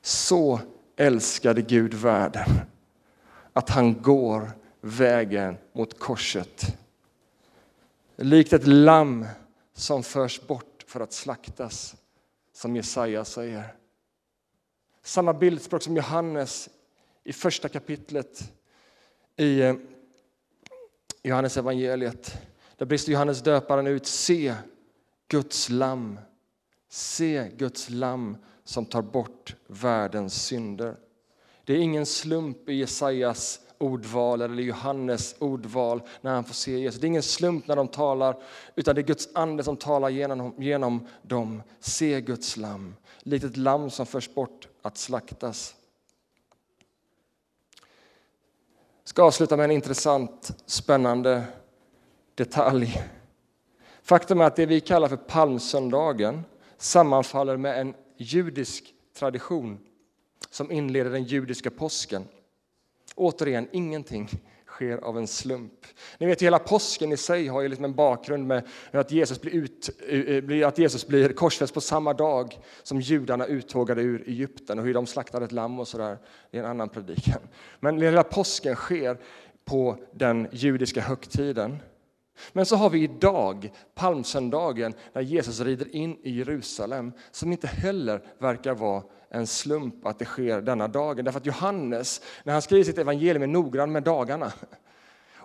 Så 0.00 0.60
älskade 0.96 1.62
Gud 1.62 1.94
världen 1.94 2.48
att 3.52 3.70
han 3.70 4.02
går 4.02 4.50
vägen 4.80 5.56
mot 5.72 5.98
korset. 5.98 6.78
Likt 8.16 8.52
ett 8.52 8.66
lamm 8.66 9.26
som 9.74 10.02
förs 10.02 10.46
bort 10.46 10.84
för 10.86 11.00
att 11.00 11.12
slaktas, 11.12 11.96
som 12.52 12.76
Jesaja 12.76 13.24
säger. 13.24 13.74
Samma 15.02 15.34
bildspråk 15.34 15.82
som 15.82 15.96
Johannes 15.96 16.68
i 17.24 17.32
första 17.32 17.68
kapitlet 17.68 18.52
i 19.36 19.60
eh, 19.60 19.74
Johannes 21.22 21.56
evangeliet. 21.56 22.40
Där 22.76 22.86
brister 22.86 23.12
Johannes 23.12 23.42
döparen 23.42 23.86
ut. 23.86 24.06
Se 24.06 24.54
Guds 25.28 25.68
lamm. 25.68 26.20
Se 26.88 27.50
Guds 27.56 27.90
lamm 27.90 28.36
som 28.64 28.86
tar 28.86 29.02
bort 29.02 29.56
världens 29.66 30.44
synder. 30.44 30.96
Det 31.64 31.72
är 31.72 31.78
ingen 31.78 32.06
slump 32.06 32.68
i 32.68 32.74
Jesajas 32.74 33.60
ordval 33.78 34.40
eller 34.40 34.62
Johannes 34.62 35.34
ordval 35.38 36.02
när 36.20 36.34
han 36.34 36.44
får 36.44 36.54
se 36.54 36.78
Jesus. 36.78 37.00
Det 37.00 37.04
är 37.04 37.08
ingen 37.08 37.22
slump 37.22 37.66
när 37.66 37.76
de 37.76 37.88
talar, 37.88 38.36
utan 38.74 38.94
det 38.94 39.00
är 39.00 39.06
Guds 39.06 39.28
ande 39.34 39.64
som 39.64 39.76
talar 39.76 40.08
genom, 40.08 40.54
genom 40.58 41.06
dem. 41.22 41.62
Se 41.80 42.20
Guds 42.20 42.56
lamm, 42.56 42.94
likt 43.18 43.44
ett 43.44 43.56
lamm 43.56 43.90
som 43.90 44.06
förs 44.06 44.34
bort 44.34 44.68
att 44.82 44.98
slaktas. 44.98 45.74
Jag 49.02 49.08
ska 49.08 49.22
avsluta 49.22 49.56
med 49.56 49.64
en 49.64 49.70
intressant, 49.70 50.62
spännande 50.66 51.44
detalj. 52.34 53.02
Faktum 54.02 54.40
är 54.40 54.44
att 54.44 54.56
det 54.56 54.66
vi 54.66 54.80
kallar 54.80 55.08
för 55.08 55.16
palmsöndagen 55.16 56.44
sammanfaller 56.76 57.56
med 57.56 57.80
en 57.80 57.94
judisk 58.16 58.94
tradition 59.18 59.78
som 60.50 60.72
inleder 60.72 61.10
den 61.10 61.24
judiska 61.24 61.70
påsken. 61.70 62.24
Återigen, 63.18 63.68
ingenting 63.72 64.28
sker 64.66 64.98
av 64.98 65.18
en 65.18 65.26
slump. 65.26 65.86
Ni 66.18 66.26
vet, 66.26 66.42
hela 66.42 66.58
påsken 66.58 67.12
i 67.12 67.16
sig 67.16 67.46
har 67.46 67.60
ju 67.60 67.68
liksom 67.68 67.84
en 67.84 67.94
bakgrund 67.94 68.46
med 68.46 68.62
att 68.90 69.12
Jesus 69.12 69.40
blir, 69.40 69.52
ut, 69.52 69.90
eh, 70.08 70.60
eh, 70.60 70.68
att 70.68 70.78
Jesus 70.78 71.06
blir 71.06 71.32
korsfäst 71.32 71.74
på 71.74 71.80
samma 71.80 72.12
dag 72.12 72.58
som 72.82 73.00
judarna 73.00 73.46
uttågade 73.46 74.02
ur 74.02 74.28
Egypten 74.28 74.78
och 74.78 74.84
hur 74.84 74.94
de 74.94 75.06
slaktade 75.06 75.44
ett 75.44 75.52
lamm 75.52 75.80
och 75.80 75.88
sådär. 75.88 76.18
Det 76.50 76.58
är 76.58 76.62
en 76.62 76.70
annan 76.70 76.88
predikan. 76.88 77.40
Men 77.80 78.00
hela 78.00 78.22
påsken 78.22 78.74
sker 78.74 79.18
på 79.64 79.96
den 80.12 80.48
judiska 80.52 81.00
högtiden. 81.00 81.76
Men 82.52 82.66
så 82.66 82.76
har 82.76 82.90
vi 82.90 83.02
idag, 83.02 83.72
palmsöndagen, 83.94 84.94
när 85.12 85.22
Jesus 85.22 85.60
rider 85.60 85.96
in 85.96 86.18
i 86.22 86.30
Jerusalem 86.30 87.12
som 87.30 87.52
inte 87.52 87.66
heller 87.66 88.22
verkar 88.38 88.74
vara 88.74 89.02
en 89.30 89.46
slump 89.46 90.06
att 90.06 90.18
det 90.18 90.24
sker 90.24 90.60
denna 90.60 90.88
dagen. 90.88 91.24
Därför 91.24 91.40
att 91.40 91.46
Johannes, 91.46 92.20
när 92.44 92.52
han 92.52 92.62
skriver 92.62 92.84
sitt 92.84 92.98
evangelium, 92.98 93.42
är 93.42 93.46
noggrann 93.46 93.92
med 93.92 94.02
dagarna. 94.02 94.52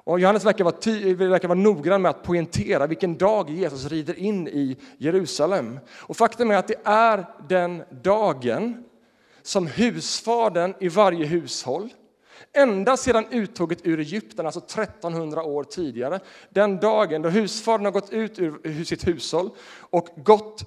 Och 0.06 0.20
Johannes 0.20 0.46
verkar 0.46 0.64
vara, 0.64 0.76
ty, 0.76 1.16
verkar 1.16 1.48
vara 1.48 1.60
noggrann 1.60 2.02
med 2.02 2.10
att 2.10 2.24
poängtera 2.24 2.88
vilken 2.88 3.18
dag 3.18 3.50
Jesus 3.50 3.86
rider 3.86 4.20
in 4.20 4.48
i 4.48 4.78
Jerusalem. 4.98 5.80
Och 5.90 6.18
faktum 6.18 6.52
är 6.52 6.56
att 6.56 6.68
det 6.68 6.82
är 6.84 7.26
den 7.50 7.84
dagen 7.90 8.84
som 9.42 9.68
husfadern 9.68 10.74
i 10.80 10.90
varje 10.90 11.26
hushåll 11.26 11.90
Ända 12.54 12.98
sedan 12.98 13.26
uttåget 13.32 13.80
ur 13.84 14.00
Egypten, 14.00 14.46
alltså 14.46 14.60
1300 14.60 15.44
år 15.44 15.64
tidigare, 15.64 16.20
den 16.50 16.80
dagen 16.80 17.22
då 17.22 17.30
husfadern 17.30 17.86
har 17.86 17.92
gått 17.92 18.10
ut 18.10 18.40
ur 18.40 18.84
sitt 18.84 19.08
hushåll 19.08 19.50
och 19.80 20.08
gått 20.16 20.64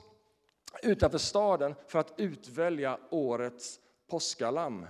utanför 0.82 1.18
staden 1.18 1.74
för 1.86 1.98
att 1.98 2.14
utvälja 2.16 2.98
årets 3.10 3.80
påskalamm. 4.10 4.86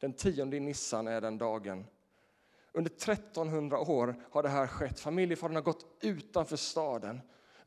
Den 0.00 0.12
tionde 0.12 0.56
i 0.56 0.60
Nissan 0.60 1.08
är 1.08 1.20
den 1.20 1.38
dagen. 1.38 1.86
Under 2.72 2.90
1300 2.90 3.78
år 3.78 4.14
har 4.30 4.42
det 4.42 4.48
här 4.48 4.66
skett. 4.66 5.00
Familjefadern 5.00 5.54
har 5.54 5.62
gått 5.62 5.96
utanför 6.00 6.56
staden 6.56 7.20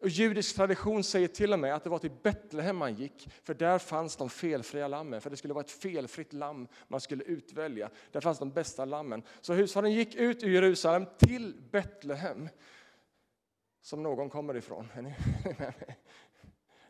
och 0.05 0.09
judisk 0.09 0.55
tradition 0.55 1.03
säger 1.03 1.27
till 1.27 1.53
och 1.53 1.59
med 1.59 1.75
att 1.75 1.83
det 1.83 1.89
var 1.89 1.99
till 1.99 2.11
Betlehem 2.23 2.77
man 2.77 2.93
gick, 2.93 3.29
för 3.43 3.53
där 3.53 3.79
fanns 3.79 4.15
de 4.15 4.29
felfria 4.29 4.87
lammen. 4.87 5.21
För 5.21 5.29
det 5.29 5.37
skulle 5.37 5.53
vara 5.53 5.63
ett 5.63 5.71
felfritt 5.71 6.33
lamm 6.33 6.67
man 6.87 7.01
skulle 7.01 7.23
utvälja. 7.23 7.89
Där 8.11 8.21
fanns 8.21 8.39
de 8.39 8.51
bästa 8.51 8.85
lammen. 8.85 9.23
Så 9.41 9.53
husfadern 9.53 9.91
gick 9.91 10.15
ut 10.15 10.43
ur 10.43 10.49
Jerusalem 10.49 11.05
till 11.17 11.55
Betlehem, 11.71 12.49
som 13.81 14.03
någon 14.03 14.29
kommer 14.29 14.55
ifrån. 14.55 14.91
Är 14.93 15.01
ni 15.01 15.15
med 15.43 15.59
mig? 15.59 15.97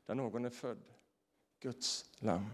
Där 0.05 0.15
någon 0.15 0.45
är 0.45 0.49
född. 0.49 0.83
Guds 1.61 2.05
lamm. 2.19 2.49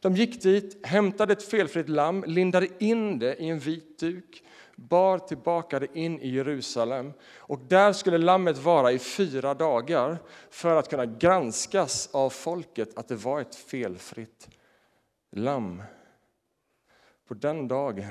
De 0.00 0.16
gick 0.16 0.42
dit, 0.42 0.86
hämtade 0.86 1.32
ett 1.32 1.42
felfritt 1.42 1.88
lamm, 1.88 2.24
lindade 2.26 2.84
in 2.84 3.18
det 3.18 3.36
i 3.36 3.48
en 3.48 3.58
vit 3.58 3.98
duk 3.98 4.44
bar 4.76 5.18
tillbaka 5.18 5.78
det 5.78 5.98
in 5.98 6.20
i 6.20 6.28
Jerusalem. 6.28 7.12
Och 7.36 7.58
där 7.58 7.92
skulle 7.92 8.18
lammet 8.18 8.58
vara 8.58 8.92
i 8.92 8.98
fyra 8.98 9.54
dagar 9.54 10.18
för 10.50 10.76
att 10.76 10.90
kunna 10.90 11.06
granskas 11.06 12.08
av 12.12 12.30
folket 12.30 12.98
att 12.98 13.08
det 13.08 13.16
var 13.16 13.40
ett 13.40 13.54
felfritt 13.54 14.48
lamm. 15.30 15.82
På 17.28 17.34
den 17.34 17.68
dagen, 17.68 18.08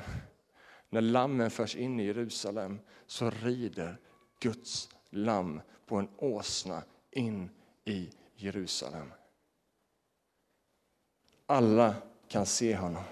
när 0.89 1.01
lammen 1.01 1.51
förs 1.51 1.75
in 1.75 1.99
i 1.99 2.05
Jerusalem, 2.05 2.79
så 3.05 3.29
rider 3.29 3.97
Guds 4.39 4.89
lamm 5.09 5.61
på 5.85 5.95
en 5.95 6.09
åsna 6.17 6.83
in 7.11 7.49
i 7.85 8.09
Jerusalem. 8.41 9.11
Alla 11.45 11.95
kan 12.27 12.45
se 12.45 12.75
honom. 12.75 13.03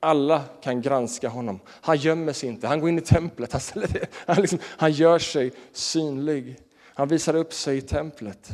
Alla 0.00 0.44
kan 0.62 0.82
granska 0.82 1.28
honom. 1.28 1.60
Han 1.66 1.96
gömmer 1.96 2.32
sig 2.32 2.48
inte, 2.48 2.66
han 2.66 2.80
går 2.80 2.88
in 2.88 2.98
i 2.98 3.02
templet, 3.02 3.52
han, 3.52 3.84
han, 4.26 4.36
liksom, 4.36 4.58
han 4.64 4.92
gör 4.92 5.18
sig 5.18 5.52
synlig. 5.72 6.58
Han 6.96 7.08
visar 7.08 7.36
upp 7.36 7.52
sig 7.52 7.76
i 7.76 7.80
templet. 7.80 8.50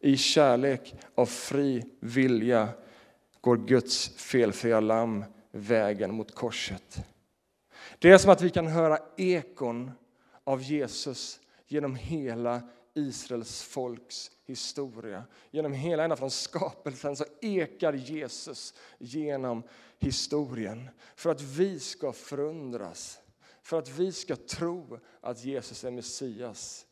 I 0.00 0.16
kärlek 0.16 0.94
och 1.14 1.28
fri 1.28 1.84
vilja 2.00 2.68
går 3.40 3.56
Guds 3.56 4.08
felfria 4.08 4.80
lamm 4.80 5.24
vägen 5.50 6.14
mot 6.14 6.34
korset. 6.34 7.04
Det 7.98 8.10
är 8.10 8.18
som 8.18 8.30
att 8.30 8.42
vi 8.42 8.50
kan 8.50 8.66
höra 8.66 8.98
ekon 9.16 9.90
av 10.44 10.62
Jesus 10.62 11.40
genom 11.66 11.94
hela 11.94 12.62
Israels 12.94 13.62
folks 13.62 14.30
historia. 14.44 15.24
Genom 15.50 15.72
hela 15.72 16.04
ända 16.04 16.16
från 16.16 16.30
skapelsen 16.30 17.16
så 17.16 17.24
ekar 17.40 17.92
Jesus 17.92 18.74
genom 18.98 19.62
historien 19.98 20.88
för 21.16 21.30
att 21.30 21.42
vi 21.42 21.80
ska 21.80 22.12
förundras, 22.12 23.18
för 23.62 23.78
att 23.78 23.88
vi 23.88 24.12
ska 24.12 24.36
tro 24.36 24.98
att 25.20 25.44
Jesus 25.44 25.84
är 25.84 25.90
Messias. 25.90 26.86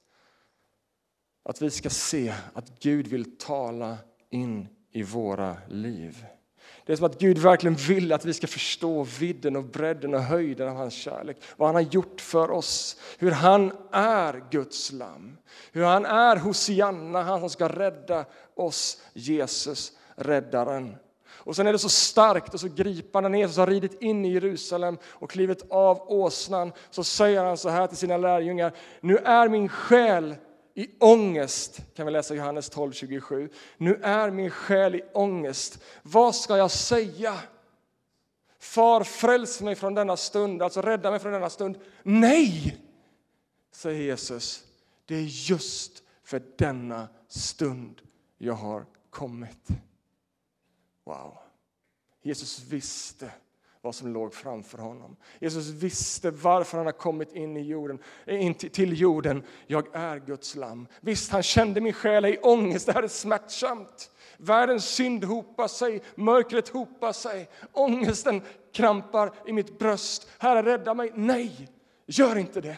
Att 1.42 1.62
vi 1.62 1.70
ska 1.70 1.90
se 1.90 2.34
att 2.52 2.80
Gud 2.80 3.06
vill 3.06 3.38
tala 3.38 3.98
in 4.30 4.68
i 4.90 5.02
våra 5.02 5.56
liv. 5.68 6.26
Det 6.88 6.94
är 6.94 6.96
som 6.96 7.06
att 7.06 7.18
Gud 7.18 7.38
verkligen 7.38 7.74
vill 7.74 8.12
att 8.12 8.24
vi 8.24 8.34
ska 8.34 8.46
förstå 8.46 9.02
vidden 9.02 9.56
och 9.56 9.64
bredden 9.64 10.14
och 10.14 10.22
höjden 10.22 10.68
av 10.68 10.76
hans 10.76 10.94
kärlek. 10.94 11.36
Vad 11.56 11.68
han 11.68 11.74
har 11.74 11.82
gjort 11.82 12.20
för 12.20 12.50
oss. 12.50 12.96
Hur 13.18 13.30
han 13.30 13.72
är 13.92 14.44
Guds 14.50 14.92
lamm. 14.92 15.36
Hur 15.72 15.84
han 15.84 16.06
är 16.06 16.36
Hosianna, 16.36 17.22
han 17.22 17.40
som 17.40 17.50
ska 17.50 17.68
rädda 17.68 18.24
oss, 18.54 19.02
Jesus, 19.12 19.92
räddaren. 20.16 20.96
Och 21.28 21.56
sen 21.56 21.66
är 21.66 21.72
det 21.72 21.78
så 21.78 21.88
starkt 21.88 22.54
och 22.54 22.60
så 22.60 22.68
gripande 22.68 23.28
när 23.28 23.38
Jesus 23.38 23.56
har 23.56 23.66
ridit 23.66 24.02
in 24.02 24.24
i 24.24 24.32
Jerusalem 24.32 24.98
och 25.04 25.30
klivit 25.30 25.66
av 25.70 26.12
åsnan 26.12 26.72
så 26.90 27.04
säger 27.04 27.44
han 27.44 27.56
så 27.56 27.68
här 27.68 27.86
till 27.86 27.96
sina 27.96 28.16
lärjungar. 28.16 28.72
Nu 29.00 29.16
är 29.16 29.48
min 29.48 29.68
själ 29.68 30.34
i 30.78 30.88
ångest, 30.98 31.80
kan 31.94 32.06
vi 32.06 32.12
läsa 32.12 32.34
Johannes 32.34 32.72
12.27. 32.72 33.50
Nu 33.76 34.00
är 34.02 34.30
min 34.30 34.50
själ 34.50 34.94
i 34.94 35.02
ångest. 35.14 35.82
Vad 36.02 36.34
ska 36.34 36.56
jag 36.56 36.70
säga? 36.70 37.40
Far, 38.58 39.04
fräls 39.04 39.60
mig 39.60 39.74
från 39.74 39.94
denna 39.94 40.16
stund, 40.16 40.62
alltså 40.62 40.82
rädda 40.82 41.10
mig 41.10 41.20
från 41.20 41.32
denna 41.32 41.50
stund. 41.50 41.78
Nej, 42.02 42.78
säger 43.72 44.02
Jesus. 44.02 44.64
Det 45.04 45.14
är 45.14 45.50
just 45.50 46.02
för 46.22 46.42
denna 46.56 47.08
stund 47.28 48.00
jag 48.36 48.54
har 48.54 48.86
kommit. 49.10 49.68
Wow. 51.04 51.38
Jesus 52.22 52.62
visste 52.62 53.30
vad 53.80 53.94
som 53.94 54.12
låg 54.12 54.34
framför 54.34 54.78
honom. 54.78 55.16
Jesus 55.40 55.66
visste 55.66 56.30
varför 56.30 56.76
han 56.76 56.86
har 56.86 56.92
kommit 56.92 57.32
in, 57.32 57.56
i 57.56 57.62
jorden, 57.62 57.98
in 58.26 58.54
till 58.54 59.00
jorden. 59.00 59.42
Jag 59.66 59.94
är 59.94 60.18
Guds 60.18 60.56
lamm. 60.56 60.86
Visst, 61.00 61.30
han 61.30 61.42
kände 61.42 61.80
min 61.80 61.92
själ 61.92 62.24
i 62.24 62.38
ångest. 62.38 62.86
Det 62.86 62.92
här 62.92 63.02
är 63.02 63.08
smärtsamt. 63.08 64.10
Världens 64.36 64.84
synd 64.84 65.24
hopar 65.24 65.68
sig, 65.68 66.02
mörkret 66.14 66.68
hopar 66.68 67.12
sig. 67.12 67.48
Ångesten 67.72 68.42
krampar 68.72 69.34
i 69.46 69.52
mitt 69.52 69.78
bröst. 69.78 70.28
Herre, 70.38 70.62
rädda 70.62 70.94
mig. 70.94 71.12
Nej, 71.14 71.68
gör 72.06 72.36
inte 72.36 72.60
det. 72.60 72.76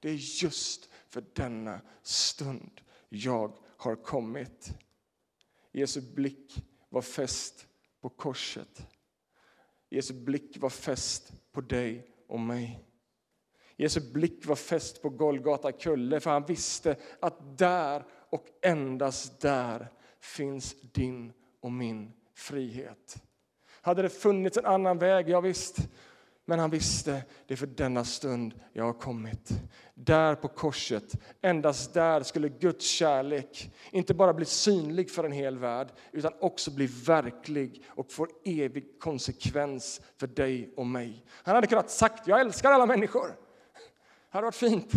Det 0.00 0.08
är 0.08 0.42
just 0.42 0.88
för 1.08 1.24
denna 1.32 1.80
stund 2.02 2.80
jag 3.08 3.52
har 3.76 3.94
kommit. 3.96 4.70
Jesu 5.72 6.00
blick 6.00 6.64
var 6.88 7.02
fäst 7.02 7.66
på 8.00 8.08
korset. 8.08 8.86
Jesu 9.90 10.14
blick 10.14 10.58
var 10.58 10.70
fäst 10.70 11.32
på 11.52 11.60
dig 11.60 12.06
och 12.28 12.40
mig. 12.40 12.84
Jesu 13.76 14.12
blick 14.12 14.46
var 14.46 14.56
fäst 14.56 15.02
på 15.02 15.08
Golgata 15.08 15.72
kulle 15.72 16.20
för 16.20 16.30
han 16.30 16.44
visste 16.44 16.96
att 17.20 17.58
där 17.58 18.04
och 18.30 18.46
endast 18.62 19.40
där 19.40 19.88
finns 20.20 20.76
din 20.92 21.32
och 21.60 21.72
min 21.72 22.12
frihet. 22.34 23.22
Hade 23.80 24.02
det 24.02 24.08
funnits 24.08 24.56
en 24.56 24.66
annan 24.66 24.98
väg, 24.98 25.28
ja 25.28 25.40
visst, 25.40 25.78
men 26.48 26.58
han 26.58 26.70
visste, 26.70 27.22
det 27.46 27.54
är 27.54 27.56
för 27.56 27.66
denna 27.66 28.04
stund 28.04 28.54
jag 28.72 28.84
har 28.84 28.92
kommit. 28.92 29.50
Där 29.94 30.34
på 30.34 30.48
korset, 30.48 31.16
endast 31.40 31.94
där 31.94 32.22
skulle 32.22 32.48
Guds 32.48 32.86
kärlek 32.86 33.74
inte 33.90 34.14
bara 34.14 34.34
bli 34.34 34.44
synlig 34.44 35.10
för 35.10 35.24
en 35.24 35.32
hel 35.32 35.58
värld 35.58 35.88
utan 36.12 36.32
också 36.40 36.70
bli 36.70 36.86
verklig 36.86 37.84
och 37.88 38.12
få 38.12 38.26
evig 38.44 39.00
konsekvens 39.00 40.00
för 40.16 40.26
dig 40.26 40.72
och 40.76 40.86
mig. 40.86 41.24
Han 41.30 41.54
hade 41.54 41.66
kunnat 41.66 41.90
sagt, 41.90 42.26
jag 42.26 42.40
älskar 42.40 42.72
alla 42.72 42.86
människor. 42.86 43.26
Det 43.26 44.38
hade 44.38 44.44
varit 44.44 44.54
fint. 44.54 44.92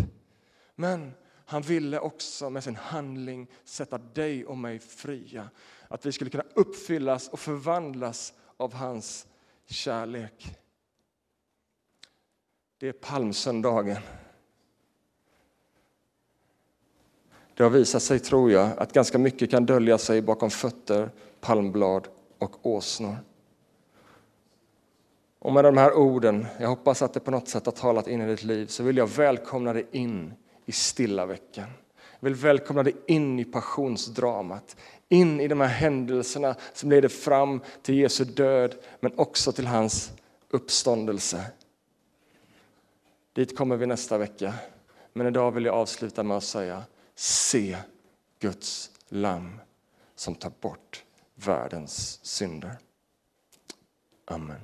Men 0.75 1.11
han 1.45 1.61
ville 1.61 1.99
också 1.99 2.49
med 2.49 2.63
sin 2.63 2.75
handling 2.75 3.47
sätta 3.63 3.97
dig 3.97 4.45
och 4.45 4.57
mig 4.57 4.79
fria. 4.79 5.49
Att 5.87 6.05
vi 6.05 6.11
skulle 6.11 6.29
kunna 6.29 6.45
uppfyllas 6.55 7.29
och 7.29 7.39
förvandlas 7.39 8.33
av 8.57 8.73
hans 8.73 9.27
kärlek. 9.65 10.59
Det 12.79 12.87
är 12.87 12.91
palmsöndagen. 12.91 13.97
Det 17.53 17.63
har 17.63 17.69
visat 17.69 18.03
sig, 18.03 18.19
tror 18.19 18.51
jag, 18.51 18.69
att 18.77 18.93
ganska 18.93 19.17
mycket 19.17 19.51
kan 19.51 19.65
dölja 19.65 19.97
sig 19.97 20.21
bakom 20.21 20.49
fötter, 20.49 21.09
palmblad 21.41 22.07
och 22.37 22.65
åsnor. 22.65 23.15
Och 25.39 25.53
med 25.53 25.63
de 25.63 25.77
här 25.77 25.93
orden, 25.93 26.45
jag 26.59 26.67
hoppas 26.67 27.01
att 27.01 27.13
det 27.13 27.19
på 27.19 27.31
något 27.31 27.47
sätt 27.47 27.65
har 27.65 27.73
talat 27.73 28.07
in 28.07 28.21
i 28.21 28.27
ditt 28.27 28.43
liv, 28.43 28.67
så 28.67 28.83
vill 28.83 28.97
jag 28.97 29.07
välkomna 29.07 29.73
dig 29.73 29.87
in 29.91 30.33
i 30.65 30.71
stilla 30.71 31.25
veckan. 31.25 31.67
Jag 32.19 32.29
vill 32.29 32.35
välkomna 32.35 32.83
dig 32.83 32.95
in 33.07 33.39
i 33.39 33.45
passionsdramat, 33.45 34.75
in 35.09 35.39
i 35.39 35.47
de 35.47 35.61
här 35.61 35.67
händelserna 35.67 36.55
som 36.73 36.89
leder 36.89 37.09
fram 37.09 37.61
till 37.81 37.95
Jesu 37.95 38.25
död, 38.25 38.75
men 38.99 39.19
också 39.19 39.51
till 39.51 39.67
hans 39.67 40.11
uppståndelse. 40.49 41.45
Dit 43.33 43.57
kommer 43.57 43.75
vi 43.75 43.85
nästa 43.85 44.17
vecka. 44.17 44.53
Men 45.13 45.27
idag 45.27 45.51
vill 45.51 45.65
jag 45.65 45.75
avsluta 45.75 46.23
med 46.23 46.37
att 46.37 46.43
säga 46.43 46.83
se 47.15 47.77
Guds 48.39 48.91
lamm 49.09 49.59
som 50.15 50.35
tar 50.35 50.51
bort 50.61 51.03
världens 51.35 52.25
synder. 52.25 52.77
Amen. 54.25 54.61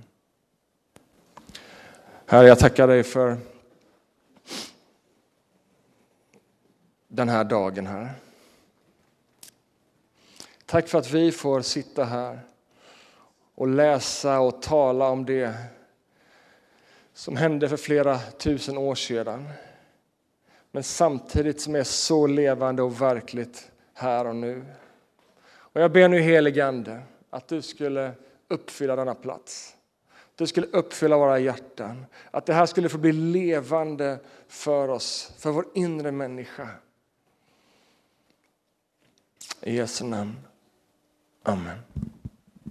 Herre, 2.26 2.48
jag 2.48 2.60
tackar 2.60 2.88
dig 2.88 3.04
för 3.04 3.38
den 7.08 7.30
här 7.30 7.44
dagen, 7.44 7.88
här. 7.88 8.14
Tack 10.66 10.88
för 10.88 11.00
att 11.00 11.12
vi 11.12 11.32
får 11.32 11.62
sitta 11.62 12.04
här 12.04 12.40
och 13.56 13.68
läsa 13.68 14.40
och 14.40 14.62
tala 14.62 15.10
om 15.10 15.26
det 15.26 15.56
som 17.16 17.36
hände 17.36 17.70
för 17.70 17.78
flera 17.78 18.20
tusen 18.20 18.78
år 18.78 18.96
sedan 18.96 19.50
men 20.72 20.84
samtidigt 20.84 21.62
som 21.62 21.76
är 21.76 21.84
så 21.84 22.28
levande 22.28 22.82
och 22.82 23.02
verkligt 23.02 23.72
här 23.94 24.28
och 24.28 24.36
nu. 24.36 24.66
Och 25.48 25.82
jag 25.82 25.92
ber 25.92 26.08
nu 26.08 26.20
helige 26.20 26.66
Ande 26.66 27.02
att 27.30 27.48
du 27.48 27.62
skulle 27.62 28.12
uppfylla 28.48 28.96
denna 28.96 29.16
plats. 29.16 29.76
Du 30.36 30.48
skulle 30.48 30.68
uppfylla 30.68 31.18
våra 31.18 31.40
hjärtan. 31.40 32.06
Att 32.32 32.46
det 32.46 32.54
här 32.54 32.66
skulle 32.66 32.90
få 32.90 32.98
bli 32.98 33.12
levande 33.12 34.20
för 34.48 34.88
oss, 34.88 35.34
för 35.38 35.52
vår 35.52 35.66
inre 35.74 36.12
människa. 36.12 36.70
I 39.62 39.76
Jesu 39.76 40.06
namn. 40.06 40.36
Amen. 41.44 41.78